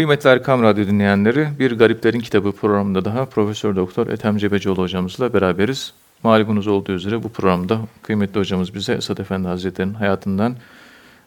[0.00, 5.92] Kıymetli Erkam Radyo dinleyenleri, Bir Gariplerin Kitabı programında daha Profesör Doktor Ethem Cebecioğlu hocamızla beraberiz.
[6.22, 10.56] Malumunuz olduğu üzere bu programda kıymetli hocamız bize Esad Efendi Hazretleri'nin hayatından,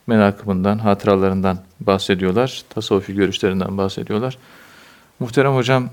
[0.07, 2.62] menakımından, hatıralarından bahsediyorlar.
[2.70, 4.37] Tasavvufi görüşlerinden bahsediyorlar.
[5.19, 5.90] Muhterem hocam,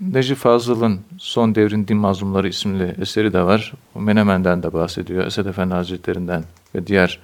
[0.00, 3.72] Necip Fazıl'ın Son Devrin Din Mazlumları isimli eseri de var.
[3.94, 5.26] Menemen'den de bahsediyor.
[5.26, 6.44] Esad Efendi Hazretlerinden
[6.74, 7.18] ve diğer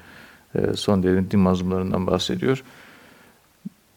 [0.54, 2.62] e, son devrin din mazlumlarından bahsediyor.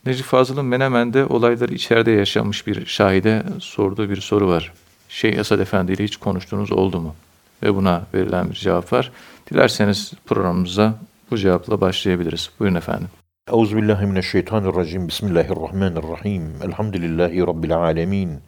[0.06, 4.74] Necip Fazıl'ın Menemen'de olayları içeride yaşamış bir şahide sorduğu bir soru var.
[5.10, 7.16] Şeyh Esad Efendi ile hiç konuştuğunuz oldu mu?
[7.64, 9.12] Ve buna verilen bir cevap var.
[9.52, 10.94] Dilerseniz programımıza
[11.32, 12.50] bu cevapla başlayabiliriz.
[12.60, 13.08] Buyurun efendim.
[13.52, 15.08] Euzubillahimineşşeytanirracim.
[15.08, 16.54] Bismillahirrahmanirrahim.
[16.64, 18.40] Elhamdülillahi Rabbil alemin.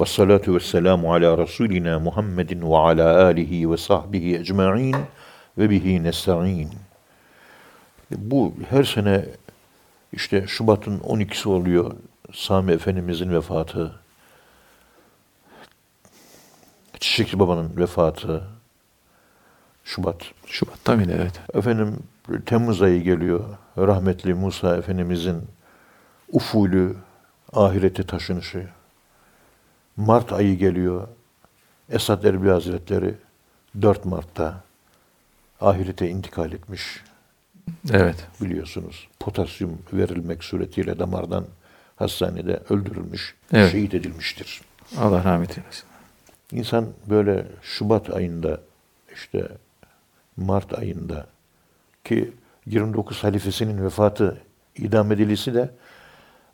[0.00, 4.96] Ve salatu ve selamu ala Resulina Muhammedin ve ala alihi ve sahbihi ecma'in
[5.58, 6.70] ve bihi nesta'in.
[8.10, 9.24] Bu her sene
[10.12, 11.92] işte Şubat'ın 12'si oluyor
[12.32, 14.00] Sami Efendimizin vefatı.
[17.00, 18.44] Çiçekli Baba'nın vefatı.
[19.84, 20.22] Şubat.
[20.46, 21.12] Şubat'ta mıydı?
[21.16, 21.40] Evet.
[21.54, 21.96] Efendim
[22.46, 23.44] Temmuz ayı geliyor.
[23.78, 25.42] Rahmetli Musa Efendimizin
[26.32, 26.96] ufulü
[27.52, 28.68] ahirete taşınışı.
[29.96, 31.08] Mart ayı geliyor.
[31.90, 33.14] Esad Erbil Hazretleri
[33.82, 34.62] 4 Mart'ta
[35.60, 37.04] ahirete intikal etmiş.
[37.92, 38.26] Evet.
[38.40, 41.44] Biliyorsunuz potasyum verilmek suretiyle damardan
[41.96, 43.72] hastanede öldürülmüş, evet.
[43.72, 44.60] şehit edilmiştir.
[44.98, 45.84] Allah rahmet eylesin.
[46.52, 48.60] İnsan böyle Şubat ayında
[49.14, 49.48] işte
[50.36, 51.26] Mart ayında
[52.04, 52.32] ki
[52.66, 54.40] 29 halifesinin vefatı
[54.76, 55.70] idam edilisi de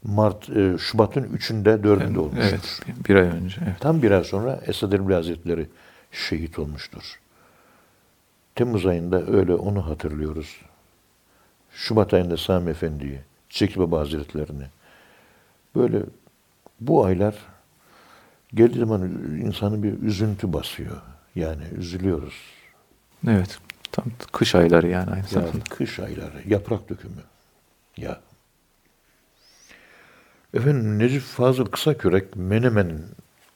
[0.05, 2.83] Mart e, Şubat'ın 3'ünde 4'ünde olmuştur.
[2.87, 3.61] Evet, bir ay önce.
[3.65, 3.81] Evet.
[3.81, 5.67] Tam bir ay sonra Esad Erbil Hazretleri
[6.13, 7.21] şehit olmuştur.
[8.55, 10.61] Temmuz ayında öyle onu hatırlıyoruz.
[11.75, 14.67] Şubat ayında Sami Efendi'yi, Çekil Baba Hazretlerini.
[15.77, 16.03] Böyle
[16.81, 17.35] bu aylar
[18.55, 19.03] geldiği zaman
[19.45, 21.03] insanı bir üzüntü basıyor.
[21.35, 22.35] Yani üzülüyoruz.
[23.29, 23.59] Evet.
[23.93, 25.51] Tam kış ayları yani aynı zamanda.
[25.53, 27.23] Yani kış ayları, yaprak dökümü.
[27.97, 28.21] Ya.
[30.55, 33.05] Efendim Necip Fazıl Kısakürek Menemen'in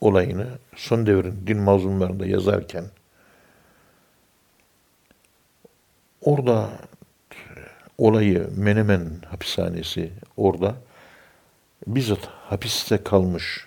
[0.01, 0.47] olayını
[0.77, 2.85] son devrin din mazlumlarında yazarken
[6.21, 6.71] orada
[7.99, 10.77] olayı Menemen hapishanesi orada
[11.87, 13.67] bizzat hapiste kalmış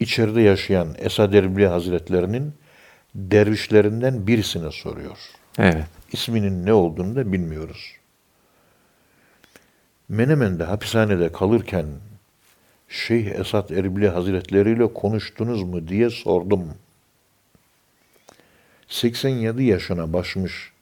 [0.00, 2.52] içeride yaşayan Esad Erbil Hazretlerinin
[3.14, 5.18] dervişlerinden birisine soruyor.
[5.58, 5.84] Evet.
[6.12, 7.92] İsminin ne olduğunu da bilmiyoruz.
[10.08, 11.86] Menemen'de hapishanede kalırken
[12.88, 16.74] Şeyh Esad Erbili Hazretleri ile konuştunuz mu diye sordum.
[18.88, 20.72] 87 yaşına başmış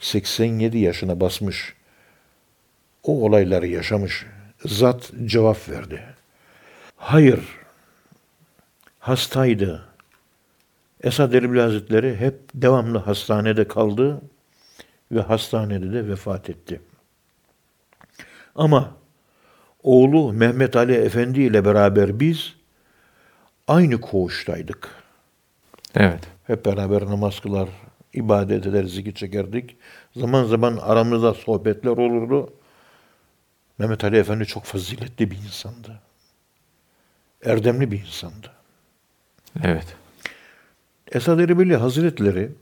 [0.00, 1.74] 87 yaşına basmış,
[3.02, 4.26] o olayları yaşamış
[4.64, 6.02] zat cevap verdi.
[6.96, 7.40] Hayır,
[8.98, 9.88] hastaydı.
[11.02, 14.20] Esad Erbil Hazretleri hep devamlı hastanede kaldı
[15.12, 16.80] ve hastanede de vefat etti.
[18.54, 18.94] Ama
[19.82, 22.54] oğlu Mehmet Ali Efendi ile beraber biz
[23.68, 24.88] aynı koğuştaydık.
[25.94, 26.20] Evet.
[26.46, 27.68] Hep beraber namaz kılar,
[28.16, 29.76] ibadet eder, zikir çekerdik.
[30.16, 32.52] Zaman zaman aramızda sohbetler olurdu.
[33.78, 36.00] Mehmet Ali Efendi çok faziletli bir insandı.
[37.44, 38.50] Erdemli bir insandı.
[39.64, 39.96] Evet.
[41.12, 42.52] Esad Erbili Hazretleri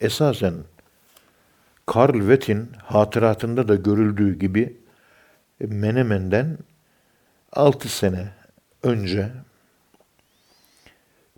[0.00, 0.54] esasen
[1.86, 4.76] Karl Wett'in hatıratında da görüldüğü gibi
[5.60, 6.58] Menemen'den
[7.52, 8.28] 6 sene
[8.82, 9.30] önce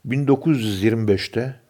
[0.09, 1.61] 1925'te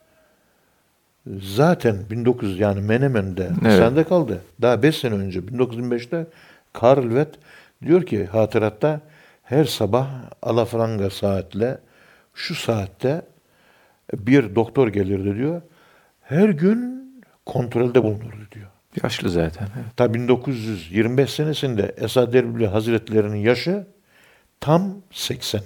[1.42, 3.78] zaten 1900 yani Menemen'de evet.
[3.78, 4.42] sende kaldı.
[4.62, 6.26] Daha 5 sene önce 1925'te
[6.72, 7.34] Karl Wett
[7.82, 9.00] diyor ki hatıratta
[9.42, 10.09] her sabah
[10.42, 11.78] alafranga saatle
[12.34, 13.22] şu saatte
[14.14, 15.62] bir doktor gelirdi diyor.
[16.22, 17.06] Her gün
[17.47, 18.66] kontrolde bulunurdu diyor.
[19.03, 19.69] Yaşlı zaten.
[19.76, 19.97] Evet.
[19.97, 23.87] Ta 1925 senesinde Esad Erbil Hazretleri'nin yaşı
[24.60, 25.61] tam 80.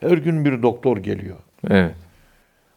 [0.00, 1.36] Her gün bir doktor geliyor.
[1.70, 1.94] Evet.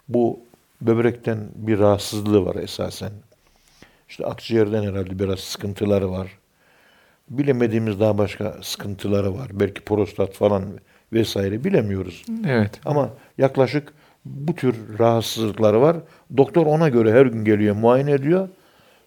[0.09, 0.39] Bu
[0.87, 3.11] böbrekten bir rahatsızlığı var esasen.
[4.09, 6.27] İşte akciğerden herhalde biraz sıkıntıları var.
[7.29, 9.47] Bilemediğimiz daha başka sıkıntıları var.
[9.53, 10.63] Belki prostat falan
[11.13, 12.25] vesaire bilemiyoruz.
[12.47, 12.79] Evet.
[12.85, 13.93] Ama yaklaşık
[14.25, 15.97] bu tür rahatsızlıkları var.
[16.37, 18.49] Doktor ona göre her gün geliyor, muayene ediyor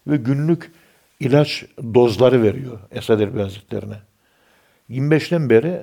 [0.07, 0.73] ve günlük
[1.21, 1.65] ilaç
[1.95, 3.97] dozları veriyor Esad Erbil Hazretlerine.
[4.91, 5.81] 25'ten beri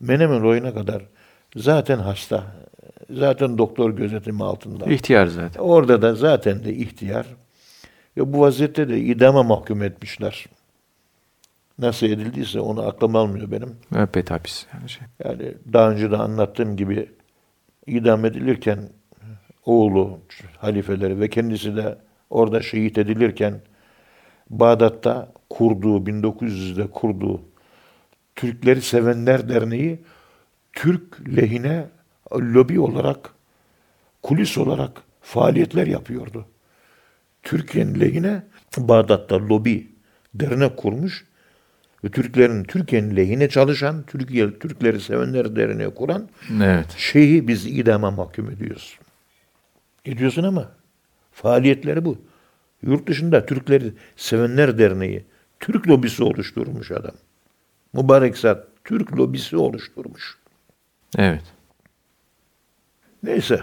[0.00, 1.02] Menemen oyuna kadar
[1.56, 2.44] zaten hasta.
[3.10, 4.84] Zaten doktor gözetimi altında.
[4.84, 5.60] İhtiyar zaten.
[5.60, 7.26] Orada da zaten de ihtiyar.
[8.16, 10.46] Ve bu vaziyette de idama mahkum etmişler.
[11.78, 13.76] nasıl edildiyse onu aklım almıyor benim.
[13.90, 15.06] Müebbet hapis yani şey.
[15.24, 17.10] Yani daha önce de anlattığım gibi
[17.86, 18.78] idam edilirken
[19.64, 20.18] oğlu,
[20.58, 21.98] halifeleri ve kendisi de
[22.30, 23.60] orada şehit edilirken
[24.50, 27.40] Bağdat'ta kurduğu, 1900'de kurduğu
[28.36, 30.00] Türkleri Sevenler Derneği
[30.72, 31.86] Türk lehine
[32.38, 33.30] lobi olarak,
[34.22, 36.46] kulis olarak faaliyetler yapıyordu.
[37.42, 38.42] Türkiye'nin lehine
[38.78, 39.88] Bağdat'ta lobi
[40.34, 41.24] dernek kurmuş
[42.04, 46.28] ve Türklerin Türkiye'nin lehine çalışan, Türkiye Türkleri Sevenler Derneği kuran
[46.62, 46.94] Evet.
[46.96, 48.98] şeyi biz idama mahkum ediyoruz.
[50.04, 50.70] Ediyorsun ama
[51.32, 52.18] faaliyetleri bu.
[52.82, 55.24] Yurt dışında Türkleri Sevenler Derneği
[55.60, 57.14] Türk lobisi oluşturmuş adam.
[57.92, 60.38] Mübarek zat Türk lobisi oluşturmuş.
[61.18, 61.42] Evet.
[63.24, 63.60] Neyse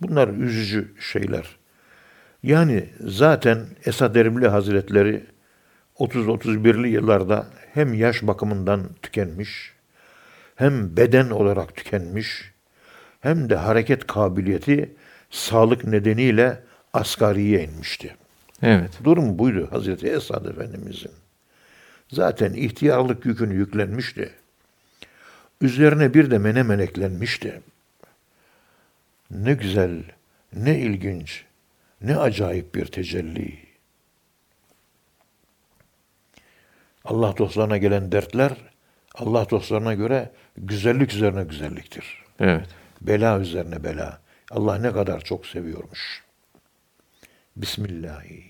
[0.00, 1.56] bunlar üzücü şeyler.
[2.42, 5.26] Yani zaten Esad Erbil Hazretleri
[5.96, 9.72] 30-31'li yıllarda hem yaş bakımından tükenmiş,
[10.56, 12.52] hem beden olarak tükenmiş,
[13.20, 14.94] hem de hareket kabiliyeti
[15.30, 16.62] sağlık nedeniyle
[16.92, 18.16] asgariye inmişti.
[18.62, 18.90] Evet.
[19.04, 21.12] Durum buydu Hazreti Esad Efendimizin.
[22.08, 24.30] Zaten ihtiyarlık yükünü yüklenmişti.
[25.60, 27.60] Üzerine bir de menemen eklenmişti.
[29.30, 30.02] Ne güzel,
[30.52, 31.44] ne ilginç,
[32.00, 33.58] ne acayip bir tecelli.
[37.04, 38.52] Allah dostlarına gelen dertler,
[39.14, 42.24] Allah dostlarına göre güzellik üzerine güzelliktir.
[42.40, 42.68] Evet.
[43.00, 44.20] Bela üzerine bela.
[44.50, 46.24] Allah ne kadar çok seviyormuş.
[47.56, 48.44] Bismillahi.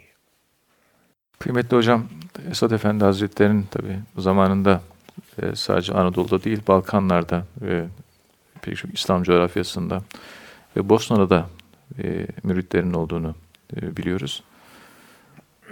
[1.39, 2.09] Kıymetli hocam,
[2.51, 4.81] Esad Efendi Hazretleri'nin tabi zamanında
[5.43, 7.87] e, sadece Anadolu'da değil, Balkanlar'da ve
[8.63, 10.03] pek çok İslam coğrafyasında
[10.77, 11.47] ve Bosna'da da
[12.03, 13.35] e, müritlerin olduğunu
[13.77, 14.43] e, biliyoruz.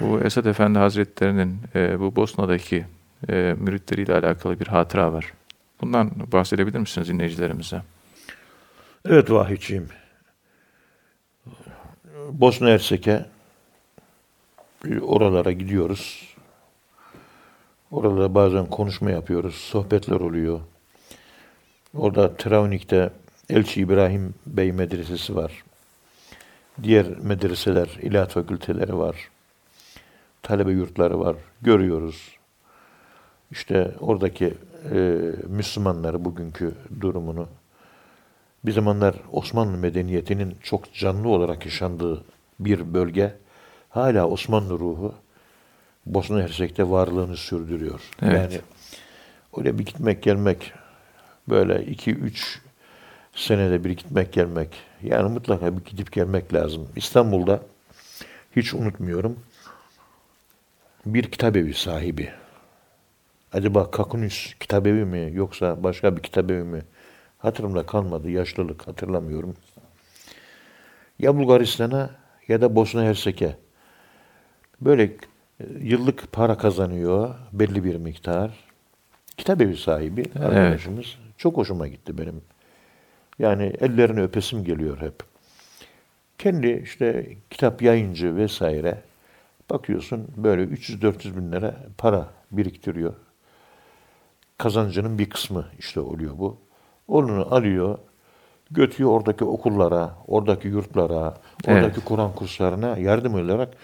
[0.00, 2.86] Bu Esad Efendi Hazretleri'nin e, bu Bosna'daki
[3.28, 5.32] e, müritleriyle alakalı bir hatıra var.
[5.80, 7.82] Bundan bahsedebilir misiniz dinleyicilerimize?
[9.04, 9.88] Evet Vahidciğim.
[12.32, 13.26] Bosna Hersek'e
[14.88, 16.34] e, oralara gidiyoruz.
[17.90, 20.60] Orada bazen konuşma yapıyoruz, sohbetler oluyor.
[21.94, 23.10] Orada Travnik'te
[23.50, 25.64] Elçi İbrahim Bey Medresesi var.
[26.82, 29.28] Diğer medreseler, ilahiyat fakülteleri var.
[30.42, 31.36] Talebe yurtları var.
[31.62, 32.38] Görüyoruz.
[33.50, 34.54] İşte oradaki
[34.94, 37.48] e, Müslümanları bugünkü durumunu
[38.64, 42.24] bir zamanlar Osmanlı medeniyetinin çok canlı olarak yaşandığı
[42.60, 43.34] bir bölge
[43.90, 45.14] hala Osmanlı ruhu
[46.06, 48.00] Bosna Hersek'te varlığını sürdürüyor.
[48.22, 48.52] Evet.
[48.52, 48.60] Yani
[49.52, 50.72] oraya bir gitmek gelmek
[51.48, 52.60] böyle iki üç
[53.38, 54.69] senede bir gitmek gelmek
[55.02, 56.88] yani mutlaka bir gidip gelmek lazım.
[56.96, 57.61] İstanbul'da
[58.56, 59.38] hiç unutmuyorum
[61.06, 62.31] bir kitabevi sahibi
[63.52, 66.82] acaba Kakunüs kitabevi mi yoksa başka bir kitabevi mi
[67.38, 69.56] hatırımda kalmadı yaşlılık hatırlamıyorum.
[71.19, 72.11] Ya Bulgaristan'a
[72.49, 73.56] ya da Bosna Hersek'e
[74.81, 75.17] böyle e,
[75.81, 78.50] yıllık para kazanıyor belli bir miktar.
[79.37, 81.06] Kitabevi sahibi arkadaşımız.
[81.37, 82.43] Çok hoşuma gitti benim.
[83.38, 85.14] Yani ellerini öpesim geliyor hep.
[86.38, 89.02] Kendi işte kitap yayıncı vesaire
[89.70, 93.14] bakıyorsun böyle 300-400 bin lira para biriktiriyor.
[94.58, 96.56] Kazancının bir kısmı işte oluyor bu.
[97.08, 97.98] Onu alıyor,
[98.70, 101.34] götürüyor oradaki okullara, oradaki yurtlara,
[101.67, 101.84] Evet.
[101.84, 103.74] oradaki Kur'an kurslarına yardım olarak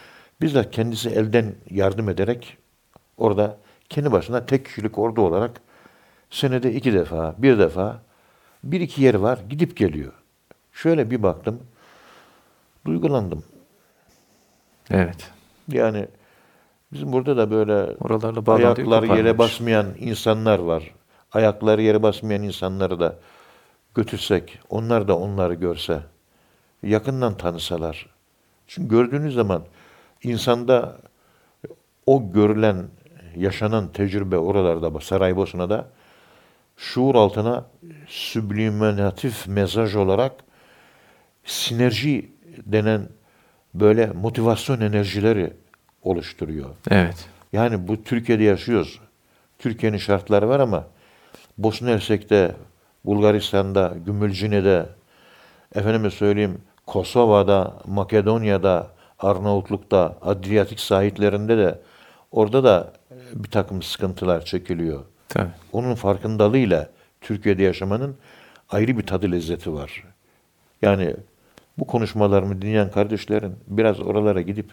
[0.41, 2.57] bizzat kendisi elden yardım ederek
[3.17, 3.57] orada
[3.89, 5.61] kendi başına tek kişilik ordu olarak
[6.31, 8.03] senede iki defa, bir defa
[8.65, 10.13] bir iki yeri var gidip geliyor.
[10.73, 11.61] Şöyle bir baktım,
[12.87, 13.45] duygulandım.
[14.91, 15.31] Evet.
[15.69, 16.07] Yani
[16.93, 20.95] bizim burada da böyle Oralarla ayakları yere basmayan insanlar var.
[21.33, 23.17] Ayakları yere basmayan insanları da
[23.95, 26.01] götürsek, onlar da onları görse,
[26.83, 28.07] yakından tanısalar.
[28.67, 29.63] Çünkü gördüğünüz zaman
[30.23, 30.97] insanda
[32.07, 32.87] o görülen,
[33.37, 35.89] yaşanan tecrübe oralarda, Saraybosna'da
[36.77, 37.67] şuur altına
[38.09, 40.33] sübliminatif mesaj olarak
[41.45, 42.33] sinerji
[42.67, 43.09] denen
[43.75, 45.53] böyle motivasyon enerjileri
[46.03, 46.71] oluşturuyor.
[46.91, 47.29] Evet.
[47.53, 49.01] Yani bu Türkiye'de yaşıyoruz.
[49.59, 50.87] Türkiye'nin şartları var ama
[51.59, 52.55] Bosna Hersek'te,
[53.05, 54.87] Bulgaristan'da, Gümülcine'de,
[55.75, 61.81] efendime söyleyeyim Kosova'da, Makedonya'da, Arnavutluk'ta, Adriyatik sahillerinde de
[62.33, 62.93] orada da
[63.35, 65.05] bir takım sıkıntılar çekiliyor.
[65.29, 65.51] Tabii.
[65.73, 66.89] Onun farkındalığıyla
[67.21, 68.17] Türkiye'de yaşamanın
[68.71, 70.05] ayrı bir tadı lezzeti var.
[70.83, 71.17] Yani
[71.79, 74.67] bu konuşmalarımı dinleyen kardeşlerin biraz oralara gidip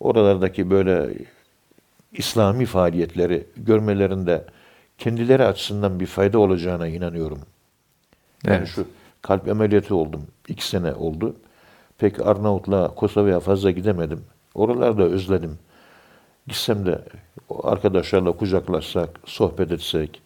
[0.00, 1.10] oralardaki böyle
[2.12, 4.44] İslami faaliyetleri görmelerinde
[4.98, 7.38] kendileri açısından bir fayda olacağına inanıyorum.
[8.44, 8.68] Yani Evet.
[8.68, 8.86] şu
[9.22, 10.26] kalp ameliyatı oldum.
[10.48, 11.36] iki sene oldu.
[11.98, 14.24] Pek Arnavut'la Kosova'ya fazla gidemedim.
[14.54, 15.58] Oralarda özledim.
[16.48, 17.04] Gitsem de
[17.62, 20.22] arkadaşlarla kucaklaşsak, sohbet etsek,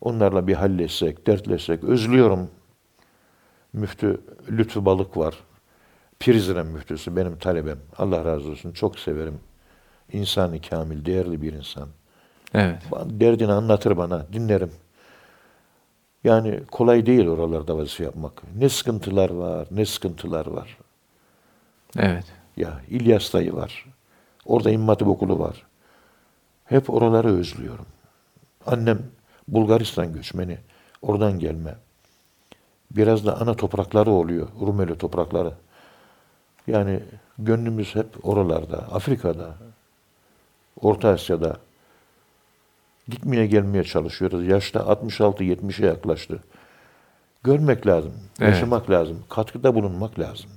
[0.00, 1.84] onlarla bir halletsek, dertlesek.
[1.84, 2.50] Özlüyorum.
[3.72, 5.34] Müftü Lütfü Balık var.
[6.20, 7.78] Prizren müftüsü benim talebem.
[7.98, 8.72] Allah razı olsun.
[8.72, 9.40] Çok severim.
[10.12, 11.88] İnsanı kamil, değerli bir insan.
[12.54, 12.82] Evet.
[13.04, 14.72] Derdini anlatır bana, dinlerim.
[16.24, 18.42] Yani kolay değil oralarda vazife yapmak.
[18.56, 20.78] Ne sıkıntılar var, ne sıkıntılar var.
[21.98, 22.24] Evet.
[22.56, 23.86] Ya İlyas dayı var.
[24.48, 25.66] Orada İmam Hatip okulu var.
[26.64, 27.86] Hep oraları özlüyorum.
[28.66, 28.98] Annem
[29.48, 30.58] Bulgaristan göçmeni.
[31.02, 31.74] Oradan gelme.
[32.90, 34.48] Biraz da ana toprakları oluyor.
[34.60, 35.52] Rumeli toprakları.
[36.66, 37.00] Yani
[37.38, 38.76] gönlümüz hep oralarda.
[38.78, 39.54] Afrika'da.
[40.80, 41.56] Orta Asya'da.
[43.08, 44.46] Gitmeye gelmeye çalışıyoruz.
[44.46, 46.42] Yaşta 66-70'e yaklaştı.
[47.42, 48.12] Görmek lazım.
[48.40, 48.54] Evet.
[48.54, 49.24] Yaşamak lazım.
[49.28, 50.50] Katkıda bulunmak lazım.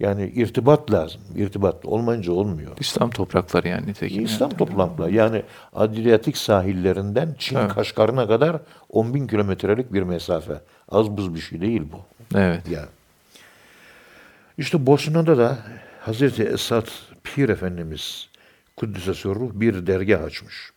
[0.00, 1.20] Yani irtibat lazım.
[1.36, 2.72] İrtibat olmayınca olmuyor.
[2.80, 4.24] İslam toprakları yani nitekim.
[4.24, 4.58] İslam yani.
[4.58, 5.42] toplantıları yani
[5.72, 7.72] Adriyatik sahillerinden Çin Evet.
[7.72, 8.56] Kaşgarı'na kadar
[8.88, 10.60] 10 bin kilometrelik bir mesafe.
[10.88, 12.00] Az buz bir şey değil bu.
[12.38, 12.68] Evet.
[12.68, 12.88] Ya.
[14.58, 15.58] İşte Bosna'da da
[16.00, 16.86] Hazreti Esad
[17.24, 18.28] Pir Efendimiz
[18.76, 20.72] Kuddise Sürruh bir dergah açmış.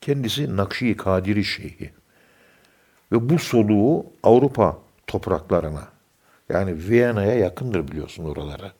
[0.00, 1.90] Kendisi Nakşi Kadiri Şeyhi.
[3.12, 5.95] Ve bu soluğu Avrupa topraklarına
[6.48, 8.72] yani Viyana'ya yakındır biliyorsun oralara.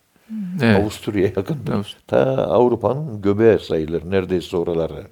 [0.62, 0.80] Evet.
[0.80, 1.73] Avusturya'ya yakındır.
[1.73, 5.06] Avust- Ta Avrupa'nın göbeği sayılır neredeyse oraları.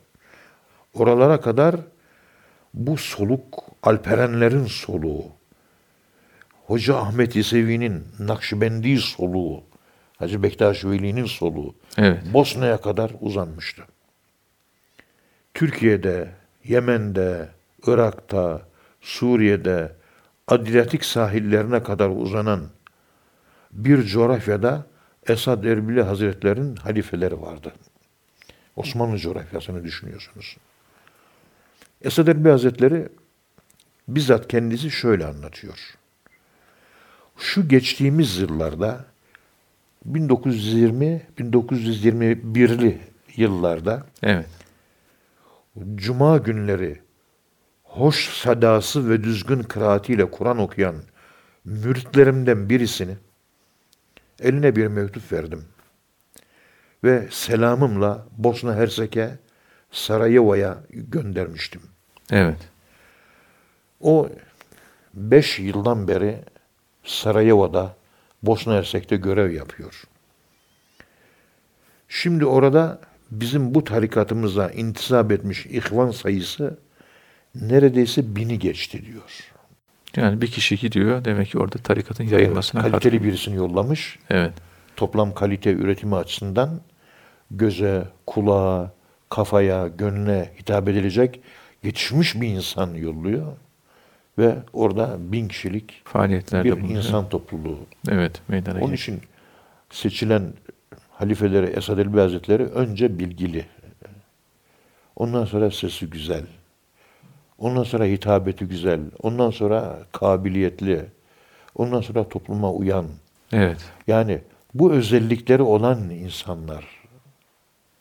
[0.95, 1.77] Oralara kadar
[2.75, 5.23] bu soluk Alperenlerin soluğu.
[6.67, 9.63] Hoca Ahmet Yesevi'nin Nakşibendi soluğu.
[10.19, 11.75] Hacı Bektaş Veli'nin soluğu.
[11.99, 12.23] Evet.
[12.33, 13.83] Bosna'ya kadar uzanmıştı.
[15.55, 16.29] Türkiye'de,
[16.65, 17.49] Yemen'de,
[17.87, 18.63] Irak'ta,
[19.01, 19.93] Suriye'de,
[20.49, 22.67] Adriyatik sahillerine kadar uzanan
[23.73, 24.87] bir coğrafyada
[25.27, 27.73] Esad Erbili Hazretleri'nin halifeleri vardı.
[28.77, 30.57] Osmanlı coğrafyasını düşünüyorsunuz.
[32.03, 33.09] Esad Erbil Hazretleri
[34.09, 35.95] bizzat kendisi şöyle anlatıyor.
[37.39, 39.05] Şu geçtiğimiz yıllarda
[40.13, 43.01] 1920-1921'li
[43.37, 44.47] yıllarda Evet.
[45.95, 47.04] Cuma günleri
[47.95, 50.95] hoş sadası ve düzgün kıraatiyle Kur'an okuyan
[51.65, 53.17] müritlerimden birisini
[54.41, 55.65] eline bir mektup verdim.
[57.05, 59.39] Ve selamımla Bosna Hersek'e
[59.91, 61.83] Sarajevo'ya göndermiştim.
[62.31, 62.59] Evet.
[64.01, 64.29] O
[65.15, 66.39] beş yıldan beri
[67.05, 67.97] Sarajevo'da
[68.43, 70.03] Bosna Hersek'te görev yapıyor.
[72.09, 76.79] Şimdi orada bizim bu tarikatımıza intisap etmiş ihvan sayısı
[77.55, 79.51] neredeyse bini geçti diyor.
[80.17, 81.25] Yani bir kişi gidiyor.
[81.25, 83.09] Demek ki orada tarikatın yayılmasına Evet, katkı.
[83.09, 84.19] kaliteli birisini yollamış.
[84.31, 84.53] Evet.
[84.97, 86.81] Toplam kalite üretimi açısından
[87.51, 88.93] göze, kulağa,
[89.31, 91.41] kafaya, gönlüne hitap edilecek
[91.83, 93.53] yetişmiş bir insan yolluyor.
[94.39, 96.99] Ve orada bin kişilik Faaliyetlerde bir bulunuyor.
[97.05, 97.79] insan topluluğu.
[98.09, 98.43] Evet.
[98.49, 98.99] Meydana Onun geliyor.
[98.99, 99.21] için
[99.91, 100.43] seçilen
[101.11, 103.65] halifeleri Esad Elbi Hazretleri önce bilgili.
[105.17, 106.43] Ondan sonra sesi güzel.
[107.65, 109.01] Ondan sonra hitabeti güzel.
[109.23, 111.07] Ondan sonra kabiliyetli.
[111.75, 113.07] Ondan sonra topluma uyan.
[113.53, 113.79] Evet.
[114.07, 114.41] Yani
[114.75, 116.85] bu özellikleri olan insanlar.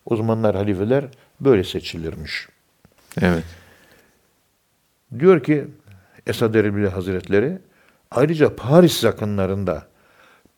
[0.05, 1.05] O zamanlar halifeler
[1.41, 2.47] böyle seçilirmiş.
[3.21, 3.43] Evet.
[5.19, 5.67] Diyor ki
[6.27, 7.59] Esad Erbil Hazretleri
[8.11, 9.87] ayrıca Paris yakınlarında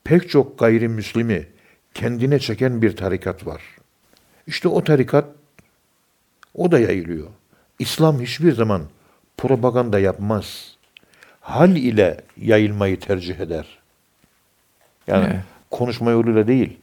[0.04, 1.48] pek çok gayrimüslimi
[1.94, 3.62] kendine çeken bir tarikat var.
[4.48, 5.26] İşte o tarikat
[6.54, 7.28] o da yayılıyor.
[7.80, 8.82] İslam hiçbir zaman
[9.38, 10.76] propaganda yapmaz.
[11.42, 13.80] Hal ile yayılmayı tercih eder.
[15.08, 15.40] Yani Evet.
[15.72, 16.78] konuşma yoluyla değil,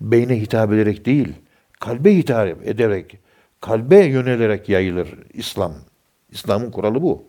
[0.00, 1.32] beyne hitap ederek değil,
[1.80, 3.18] kalbe hitap ederek,
[3.60, 5.74] kalbe yönelerek yayılır İslam.
[6.30, 7.24] İslam'ın kuralı bu.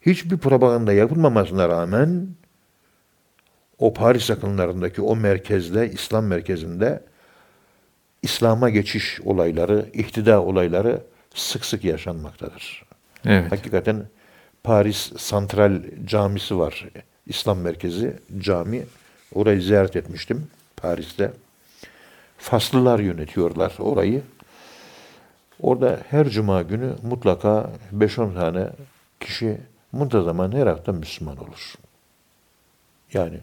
[0.00, 2.28] Hiçbir propaganda yapılmamasına rağmen
[3.78, 7.02] o Paris yakınlarındaki o merkezde, İslam merkezinde
[8.22, 11.00] İslam'a geçiş olayları, ihtida olayları
[11.34, 12.84] sık sık yaşanmaktadır.
[13.26, 13.52] Evet.
[13.52, 14.06] Hakikaten
[14.62, 16.86] Paris Santral Camisi var.
[17.26, 18.82] İslam merkezi cami.
[19.34, 21.32] Orayı ziyaret etmiştim Paris'te.
[22.38, 24.22] Faslılar yönetiyorlar orayı.
[25.60, 28.68] Orada her cuma günü mutlaka 5-10 tane
[29.20, 29.58] kişi
[29.92, 31.74] muntazaman her hafta Müslüman olur.
[33.12, 33.38] Yani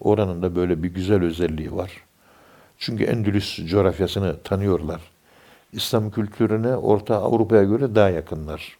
[0.00, 1.92] oranın da böyle bir güzel özelliği var.
[2.78, 5.00] Çünkü Endülüs coğrafyasını tanıyorlar.
[5.74, 8.78] İslam kültürüne Orta Avrupa'ya göre daha yakınlar.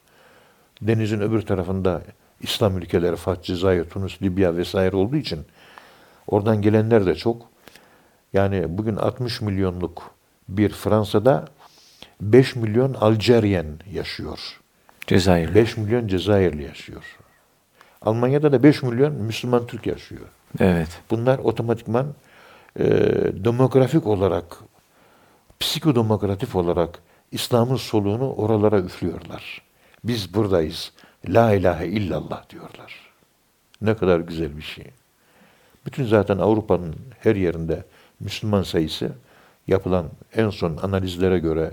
[0.82, 2.02] Denizin öbür tarafında
[2.40, 5.40] İslam ülkeleri, Fat, Cezayir, Tunus, Libya vesaire olduğu için
[6.26, 7.42] oradan gelenler de çok.
[8.32, 10.10] Yani bugün 60 milyonluk
[10.48, 11.44] bir Fransa'da
[12.20, 14.60] 5 milyon Alceryen yaşıyor.
[15.06, 15.54] Cezayir.
[15.54, 17.02] 5 milyon Cezayirli yaşıyor.
[18.02, 20.26] Almanya'da da 5 milyon Müslüman Türk yaşıyor.
[20.60, 20.88] Evet.
[21.10, 22.06] Bunlar otomatikman
[22.78, 22.84] e,
[23.44, 24.44] demografik olarak,
[25.64, 26.98] psikodemografik olarak
[27.32, 29.62] İslam'ın soluğunu oralara üflüyorlar.
[30.04, 30.92] Biz buradayız.
[31.28, 33.10] La ilahe illallah diyorlar.
[33.82, 34.86] Ne kadar güzel bir şey.
[35.86, 37.84] Bütün zaten Avrupa'nın her yerinde
[38.20, 39.12] Müslüman sayısı
[39.66, 41.70] yapılan en son analizlere göre,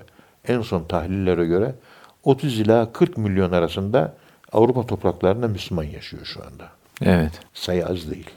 [0.47, 1.75] en son tahlillere göre
[2.23, 4.13] 30 ila 40 milyon arasında
[4.51, 6.69] Avrupa topraklarında Müslüman yaşıyor şu anda.
[7.01, 7.39] Evet.
[7.53, 8.29] Sayı az değil.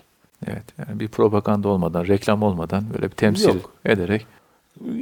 [0.47, 0.65] Evet.
[0.79, 3.73] Yani bir propaganda olmadan, reklam olmadan böyle bir temsil Yok.
[3.85, 4.27] ederek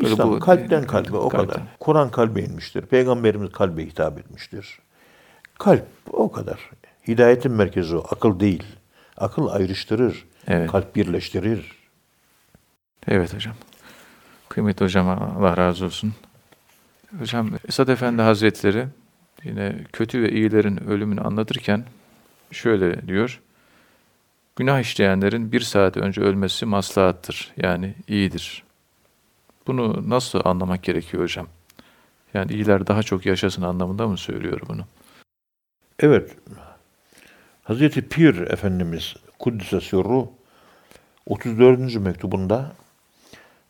[0.01, 1.49] İslam bu- kalpten kalbe o kalpten.
[1.55, 1.63] kadar.
[1.81, 2.83] Kur'an kalbe inmiştir.
[2.83, 4.79] Peygamberimiz kalbe hitap etmiştir.
[5.59, 6.71] Kalp o kadar.
[7.09, 8.05] Hidayetin merkezi o.
[8.11, 8.65] Akıl değil.
[9.17, 10.25] Akıl ayrıştırır.
[10.49, 10.71] Evet.
[10.71, 11.77] Kalp birleştirir.
[13.09, 13.55] Evet hocam.
[14.49, 16.15] Kıymetli hocam Allah razı olsun.
[17.19, 18.87] Hocam Esad Efendi Hazretleri
[19.45, 21.85] yine kötü ve iyilerin ölümünü anlatırken
[22.51, 23.41] şöyle diyor.
[24.57, 27.53] Günah işleyenlerin bir saat önce ölmesi maslahattır.
[27.57, 28.63] Yani iyidir.
[29.67, 31.47] Bunu nasıl anlamak gerekiyor hocam?
[32.35, 34.85] Yani iyiler daha çok yaşasın anlamında mı söylüyor bunu?
[35.99, 36.37] Evet.
[37.65, 40.29] Hazreti Pir Efendimiz Kuddise Sürru
[41.27, 41.95] 34.
[41.97, 42.73] mektubunda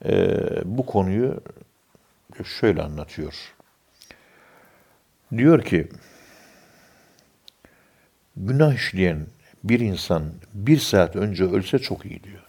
[0.04, 1.40] eee, bu konuyu
[2.44, 3.54] şöyle anlatıyor.
[5.36, 5.88] Diyor ki
[8.36, 9.26] günah işleyen
[9.64, 12.41] bir insan bir saat önce ölse çok iyi diyor.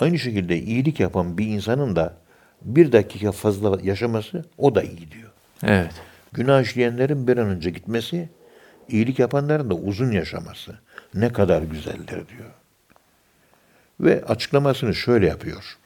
[0.00, 2.16] Aynı şekilde iyilik yapan bir insanın da
[2.62, 5.30] bir dakika fazla yaşaması o da iyi diyor.
[5.62, 5.92] Evet.
[6.32, 8.28] Günah işleyenlerin bir an önce gitmesi,
[8.88, 10.78] iyilik yapanların da uzun yaşaması.
[11.14, 12.50] Ne kadar güzeldir diyor.
[14.00, 15.78] Ve açıklamasını şöyle yapıyor.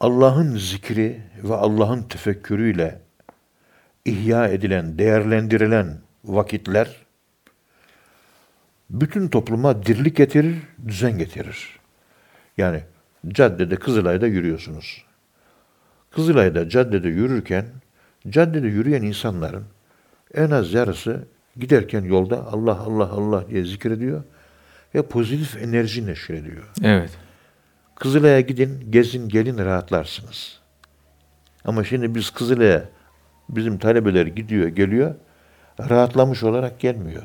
[0.00, 3.00] Allah'ın zikri ve Allah'ın tefekkürüyle
[4.04, 7.06] ihya edilen, değerlendirilen vakitler
[8.90, 10.56] bütün topluma dirlik getirir,
[10.86, 11.75] düzen getirir.
[12.56, 12.82] Yani
[13.28, 15.04] caddede, Kızılay'da yürüyorsunuz.
[16.10, 17.66] Kızılay'da caddede yürürken
[18.28, 19.64] caddede yürüyen insanların
[20.34, 21.24] en az yarısı
[21.56, 24.22] giderken yolda Allah Allah Allah diye zikrediyor
[24.94, 26.64] ve pozitif enerji neşrediyor.
[26.82, 27.10] Evet.
[27.94, 30.60] Kızılay'a gidin, gezin, gelin rahatlarsınız.
[31.64, 32.84] Ama şimdi biz Kızılay'a
[33.48, 35.14] bizim talebeler gidiyor, geliyor,
[35.80, 37.22] rahatlamış olarak gelmiyor.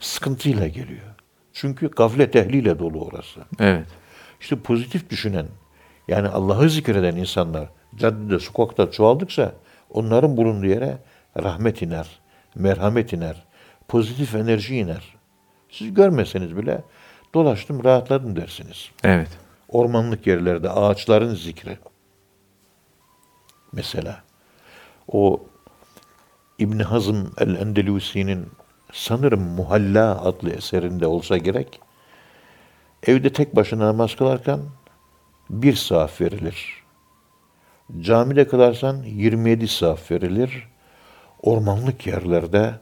[0.00, 1.06] Sıkıntıyla geliyor.
[1.52, 3.40] Çünkü gaflet ehliyle dolu orası.
[3.58, 3.86] Evet.
[4.40, 5.46] İşte pozitif düşünen,
[6.08, 9.52] yani Allah'ı zikreden insanlar caddede, sokakta çoğaldıkça
[9.90, 10.98] onların bulunduğu yere
[11.42, 12.20] rahmet iner,
[12.54, 13.44] merhamet iner,
[13.88, 15.14] pozitif enerji iner.
[15.70, 16.82] Siz görmeseniz bile
[17.34, 18.90] dolaştım, rahatladım dersiniz.
[19.04, 19.28] Evet.
[19.68, 21.78] Ormanlık yerlerde ağaçların zikri.
[23.72, 24.22] Mesela
[25.08, 25.44] o
[26.58, 28.46] İbn Hazm el-Endelusi'nin
[28.92, 31.80] sanırım Muhalla adlı eserinde olsa gerek
[33.06, 34.60] evde tek başına namaz kılarken
[35.50, 36.82] bir saat verilir.
[38.00, 40.68] Camide kılarsan 27 saat verilir.
[41.42, 42.74] Ormanlık yerlerde,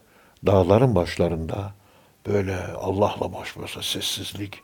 [0.47, 1.75] dağların başlarında
[2.27, 4.63] böyle Allah'la baş başa sessizlik.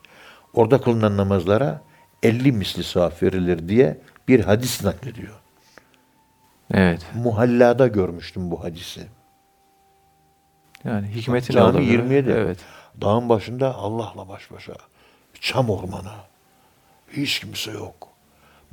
[0.53, 1.81] Orada kılınan namazlara
[2.23, 5.33] 50 misli saat verilir diye bir hadis naklediyor.
[6.73, 7.05] Evet.
[7.15, 9.07] Muhallada görmüştüm bu hadisi.
[10.83, 11.81] Yani hikmetini Cami alır.
[11.81, 12.29] 27.
[12.29, 12.57] Evet.
[13.01, 14.73] Dağın başında Allah'la baş başa.
[15.41, 16.11] Çam ormanı.
[17.11, 18.07] Hiç kimse yok.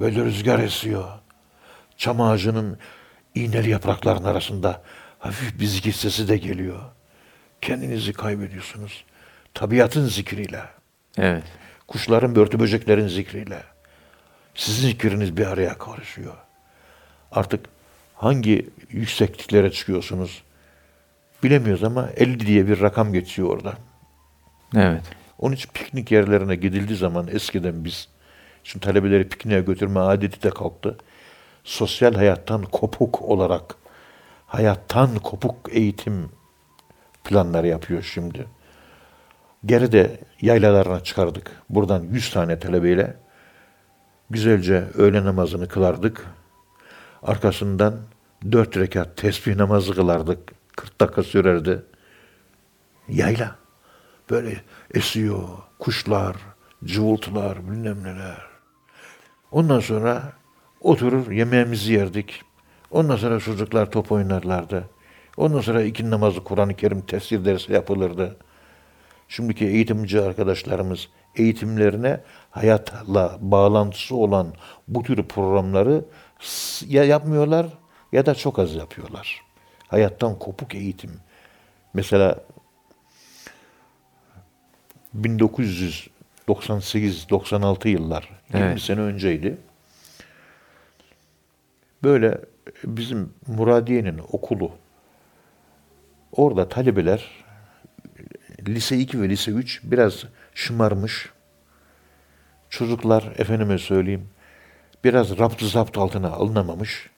[0.00, 1.08] Böyle rüzgar esiyor.
[1.96, 2.78] Çam ağacının
[3.34, 4.82] iğneli yaprakların arasında
[5.18, 6.80] hafif bir zikir sesi de geliyor.
[7.60, 9.04] Kendinizi kaybediyorsunuz.
[9.54, 10.62] Tabiatın zikriyle,
[11.18, 11.42] Evet.
[11.88, 13.62] kuşların, börtü böceklerin zikriyle.
[14.54, 16.34] Sizin zikriniz bir araya karışıyor.
[17.32, 17.66] Artık
[18.14, 20.42] hangi yüksekliklere çıkıyorsunuz
[21.44, 23.74] bilemiyoruz ama 50 diye bir rakam geçiyor orada.
[24.76, 25.02] Evet.
[25.38, 28.09] Onun için piknik yerlerine gidildiği zaman eskiden biz,
[28.64, 30.98] şimdi talebeleri pikniğe götürme adeti de kalktı.
[31.64, 33.74] Sosyal hayattan kopuk olarak,
[34.46, 36.28] hayattan kopuk eğitim
[37.24, 38.46] planları yapıyor şimdi.
[39.66, 41.62] Geride yaylalarına çıkardık.
[41.70, 43.16] Buradan 100 tane talebeyle
[44.30, 46.26] güzelce öğle namazını kılardık.
[47.22, 47.94] Arkasından
[48.52, 50.53] 4 rekat tesbih namazı kılardık.
[50.76, 51.82] 40 dakika sürerdi.
[53.08, 53.56] Yayla.
[54.30, 54.60] Böyle
[54.94, 56.37] esiyor, kuşlar,
[56.84, 58.42] Cıvıltılar, bilmem neler.
[59.52, 60.32] Ondan sonra
[60.80, 62.42] oturur yemeğimizi yerdik.
[62.90, 64.84] Ondan sonra çocuklar top oynarlardı.
[65.37, 68.37] Ondan sonra iki namazı Kur'an-ı Kerim tefsir dersi yapılırdı.
[69.28, 74.54] Şimdiki eğitimci arkadaşlarımız eğitimlerine hayatla bağlantısı olan
[74.88, 76.04] bu tür programları
[76.88, 77.66] ya yapmıyorlar
[78.12, 79.42] ya da çok az yapıyorlar.
[79.98, 81.11] Hayattan kopuk eğitim.
[81.94, 82.38] Mesela
[85.20, 88.80] 1998-96 yıllar, 20 Evet.
[88.80, 89.57] sene önceydi.
[92.02, 92.40] Böyle
[92.85, 94.72] bizim Muradiye'nin okulu,
[96.33, 97.30] orada talebeler
[98.68, 101.30] lise 2 ve lise 3 biraz şımarmış.
[102.70, 104.28] Çocuklar efendime söyleyeyim
[105.04, 107.11] biraz raptı zapt altına alınamamış.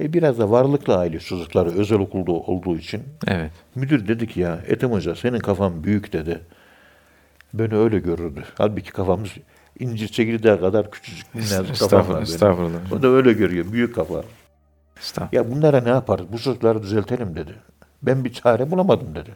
[0.00, 3.50] E biraz da varlıklı aile çocukları özel okulda olduğu için Evet.
[3.74, 6.40] müdür dedi ki ya Ethem Hoca senin kafan büyük dedi.
[7.54, 8.44] Beni öyle görürdü.
[8.58, 9.28] Halbuki kafamız
[9.78, 12.22] incir çekirdeği kadar küçücük bir nazik kafam Estağfurullah, var benim.
[12.22, 12.92] estağfurullah.
[12.92, 13.72] O da öyle görüyor.
[13.72, 14.24] Büyük kafa.
[15.00, 15.32] Estağfurullah.
[15.32, 16.26] Ya bunlara ne yaparız?
[16.32, 17.54] Bu çocukları düzeltelim dedi.
[18.02, 19.30] Ben bir çare bulamadım dedi.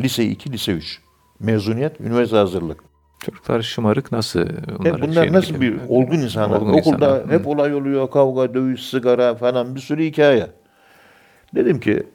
[0.00, 1.00] Lise 2, lise 3.
[1.40, 2.80] Mezuniyet, üniversite hazırlık.
[3.20, 4.40] Çocuklar şımarık nasıl?
[4.40, 4.46] E
[4.78, 5.86] bunlar şeyini nasıl bir bilmiyorum.
[5.88, 6.56] olgun insanlar?
[6.56, 7.30] Olgun Okulda insanlar.
[7.30, 7.48] hep Hı.
[7.48, 8.10] olay oluyor.
[8.10, 10.46] Kavga, dövüş, sigara falan bir sürü hikaye.
[11.54, 12.06] Dedim ki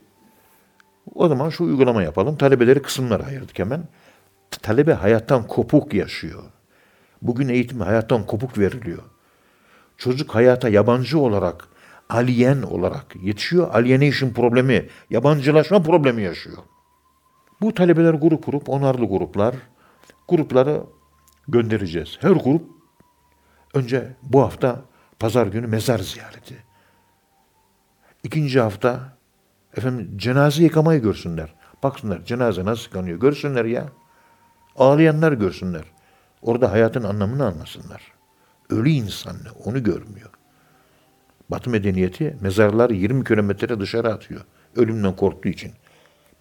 [1.16, 2.38] o zaman şu uygulama yapalım.
[2.38, 3.84] Talebeleri kısımlara ayırdık hemen.
[4.62, 6.44] Talebe hayattan kopuk yaşıyor.
[7.22, 9.04] Bugün eğitim hayattan kopuk veriliyor.
[9.98, 11.68] Çocuk hayata yabancı olarak,
[12.10, 13.74] alien olarak yetişiyor.
[13.74, 16.58] Alienation problemi, yabancılaşma problemi yaşıyor.
[17.62, 19.56] Bu talebeler grup grup, onarlı gruplar,
[20.28, 20.82] grupları
[21.48, 22.18] göndereceğiz.
[22.22, 22.70] Her grup
[23.74, 24.82] önce bu hafta
[25.20, 26.56] pazar günü mezar ziyareti.
[28.24, 29.18] İkinci hafta
[29.78, 31.56] efendim cenaze yıkamayı görsünler.
[31.84, 33.86] Baksınlar cenaze nasıl yıkanıyor görsünler ya.
[34.76, 35.84] Ağlayanlar görsünler.
[36.42, 38.02] Orada hayatın anlamını anlasınlar.
[38.70, 40.30] Ölü insan ne onu görmüyor.
[41.50, 44.42] Batı medeniyeti mezarlar 20 kilometre dışarı atıyor.
[44.76, 45.72] Ölümden korktuğu için.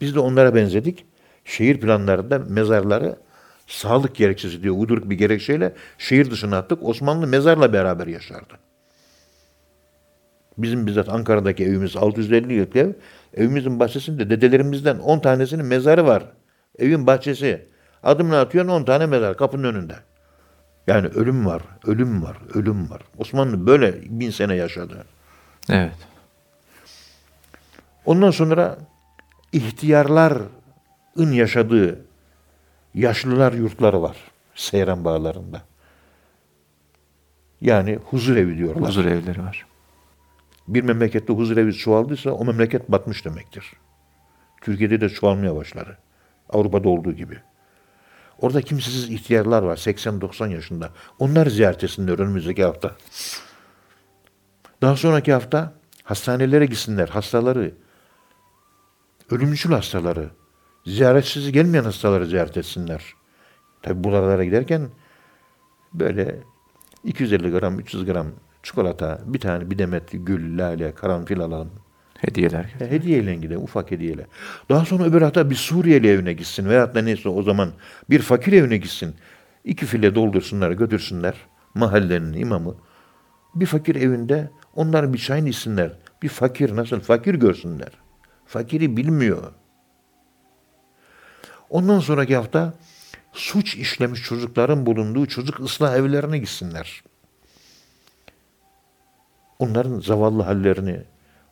[0.01, 1.07] Biz de onlara benzedik.
[1.45, 3.17] Şehir planlarında mezarları
[3.66, 6.83] sağlık gerekçesi diyor uyduruk bir gerekçeyle şehir dışına attık.
[6.83, 8.55] Osmanlı mezarla beraber yaşardı.
[10.59, 12.92] Bizim bizzat Ankara'daki evimiz 650 yıllık ev.
[13.35, 16.24] Evimizin bahçesinde dedelerimizden 10 tanesinin mezarı var.
[16.79, 17.68] Evin bahçesi.
[18.03, 19.94] Adımını atıyorsun 10 tane mezar kapının önünde.
[20.87, 23.03] Yani ölüm var, ölüm var, ölüm var.
[23.18, 25.05] Osmanlı böyle bin sene yaşadı.
[25.70, 25.96] Evet.
[28.05, 28.79] Ondan sonra
[29.53, 32.04] ihtiyarların yaşadığı
[32.94, 34.16] yaşlılar yurtları var
[34.54, 35.62] Seyran Bağları'nda.
[37.61, 38.88] Yani huzur evi diyorlar.
[38.88, 39.66] Huzur evleri var.
[40.68, 43.72] Bir memlekette huzur evi çoğaldıysa o memleket batmış demektir.
[44.62, 45.98] Türkiye'de de çoğalmaya başladı.
[46.48, 47.38] Avrupa'da olduğu gibi.
[48.38, 50.90] Orada kimsesiz ihtiyarlar var 80-90 yaşında.
[51.18, 52.96] Onlar ziyaret etsinler önümüzdeki hafta.
[54.83, 57.09] Daha sonraki hafta hastanelere gitsinler.
[57.09, 57.74] Hastaları,
[59.30, 60.30] ölümcül hastaları,
[60.87, 63.14] ziyaretsiz gelmeyen hastaları ziyaret etsinler.
[63.83, 64.88] Tabi buralara giderken
[65.94, 66.37] böyle
[67.05, 68.27] 250 gram, 300 gram
[68.62, 71.70] çikolata, bir tane bir demet gül, lale, karanfil alalım.
[72.18, 72.75] Hediyeler.
[72.81, 74.27] E, hediyeyle gidelim, ufak hediyeyle.
[74.68, 77.70] Daha sonra öbür hafta bir Suriyeli evine gitsin veyahut da neyse o zaman
[78.11, 79.14] bir fakir evine gitsin.
[79.64, 81.35] İki file doldursunlar, götürsünler
[81.75, 82.75] mahallenin imamı.
[83.55, 85.92] Bir fakir evinde onlar bir çayını içsinler.
[86.23, 87.88] Bir fakir nasıl fakir görsünler.
[88.47, 89.53] Fakiri bilmiyor.
[91.74, 92.74] Ondan sonraki hafta
[93.32, 97.04] suç işlemiş çocukların bulunduğu çocuk ıslah evlerine gitsinler.
[99.58, 101.02] Onların zavallı hallerini,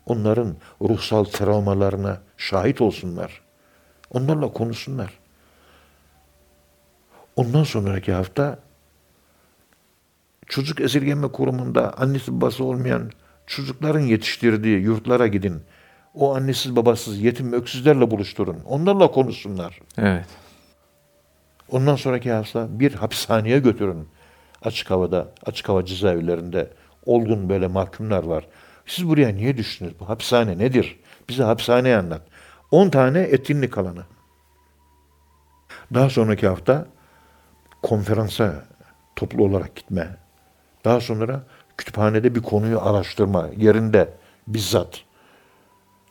[0.06, 3.40] onların ruhsal travmalarına şahit olsunlar.
[4.10, 5.18] Onlarla konuşsunlar.
[7.36, 8.58] Ondan sonraki hafta
[10.46, 13.10] çocuk esirgeme kurumunda annesi babası olmayan
[13.46, 15.62] çocukların yetiştirdiği yurtlara gidin.
[16.14, 18.58] O annesiz babasız yetim öksüzlerle buluşturun.
[18.66, 19.80] Onlarla konuşsunlar.
[19.98, 20.26] Evet.
[21.70, 24.08] Ondan sonraki hafta bir hapishaneye götürün.
[24.62, 26.70] Açık havada, açık hava cezaevlerinde
[27.06, 28.46] olgun böyle mahkumlar var.
[28.86, 30.00] Siz buraya niye düştünüz?
[30.00, 31.00] Bu hapishane nedir?
[31.28, 32.22] Bize hapishaneyi anlat.
[32.70, 34.02] 10 tane etkinlik alanı.
[35.94, 36.86] Daha sonraki hafta
[37.82, 38.64] konferansa
[39.16, 40.16] toplu olarak gitme.
[40.84, 41.42] Daha sonra
[41.76, 44.14] kütüphanede bir konuyu araştırma yerinde
[44.48, 45.04] bizzat.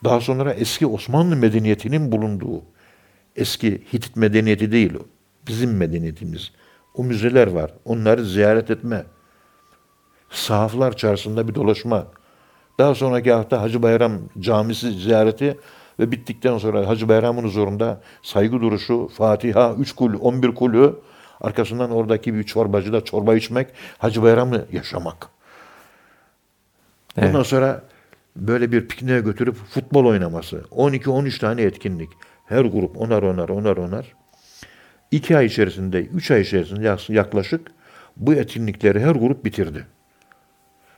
[0.03, 2.61] Daha sonra eski Osmanlı medeniyetinin bulunduğu
[3.35, 5.05] eski Hitit medeniyeti değil o.
[5.47, 6.51] Bizim medeniyetimiz.
[6.95, 7.71] O müzeler var.
[7.85, 9.05] Onları ziyaret etme.
[10.29, 12.07] Sahaflar çarşısında bir dolaşma.
[12.79, 15.57] Daha sonraki hafta Hacı Bayram Camisi ziyareti
[15.99, 20.95] ve bittikten sonra Hacı Bayram'ın huzurunda saygı duruşu, Fatiha, üç kul, on bir kulü,
[21.41, 25.29] Arkasından oradaki bir çorbacıda çorba içmek, Hacı Bayram'ı yaşamak.
[27.17, 27.29] Evet.
[27.29, 27.83] Ondan sonra
[28.35, 30.57] böyle bir pikniğe götürüp futbol oynaması.
[30.71, 32.09] 12-13 tane etkinlik.
[32.45, 34.13] Her grup onar onar onar onar.
[35.11, 37.71] İki ay içerisinde, üç ay içerisinde yaklaşık
[38.17, 39.85] bu etkinlikleri her grup bitirdi.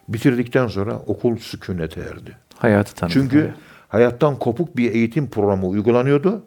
[0.08, 2.38] Bitirdikten sonra okul sükunete erdi.
[2.58, 3.13] Hayatı tanıdı.
[3.13, 3.54] Çünkü
[3.88, 6.46] hayattan kopuk bir eğitim programı uygulanıyordu.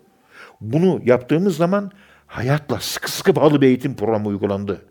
[0.60, 1.90] Bunu yaptığımız zaman
[2.26, 4.82] hayatla sıkı sıkı bağlı bir eğitim programı uygulandı.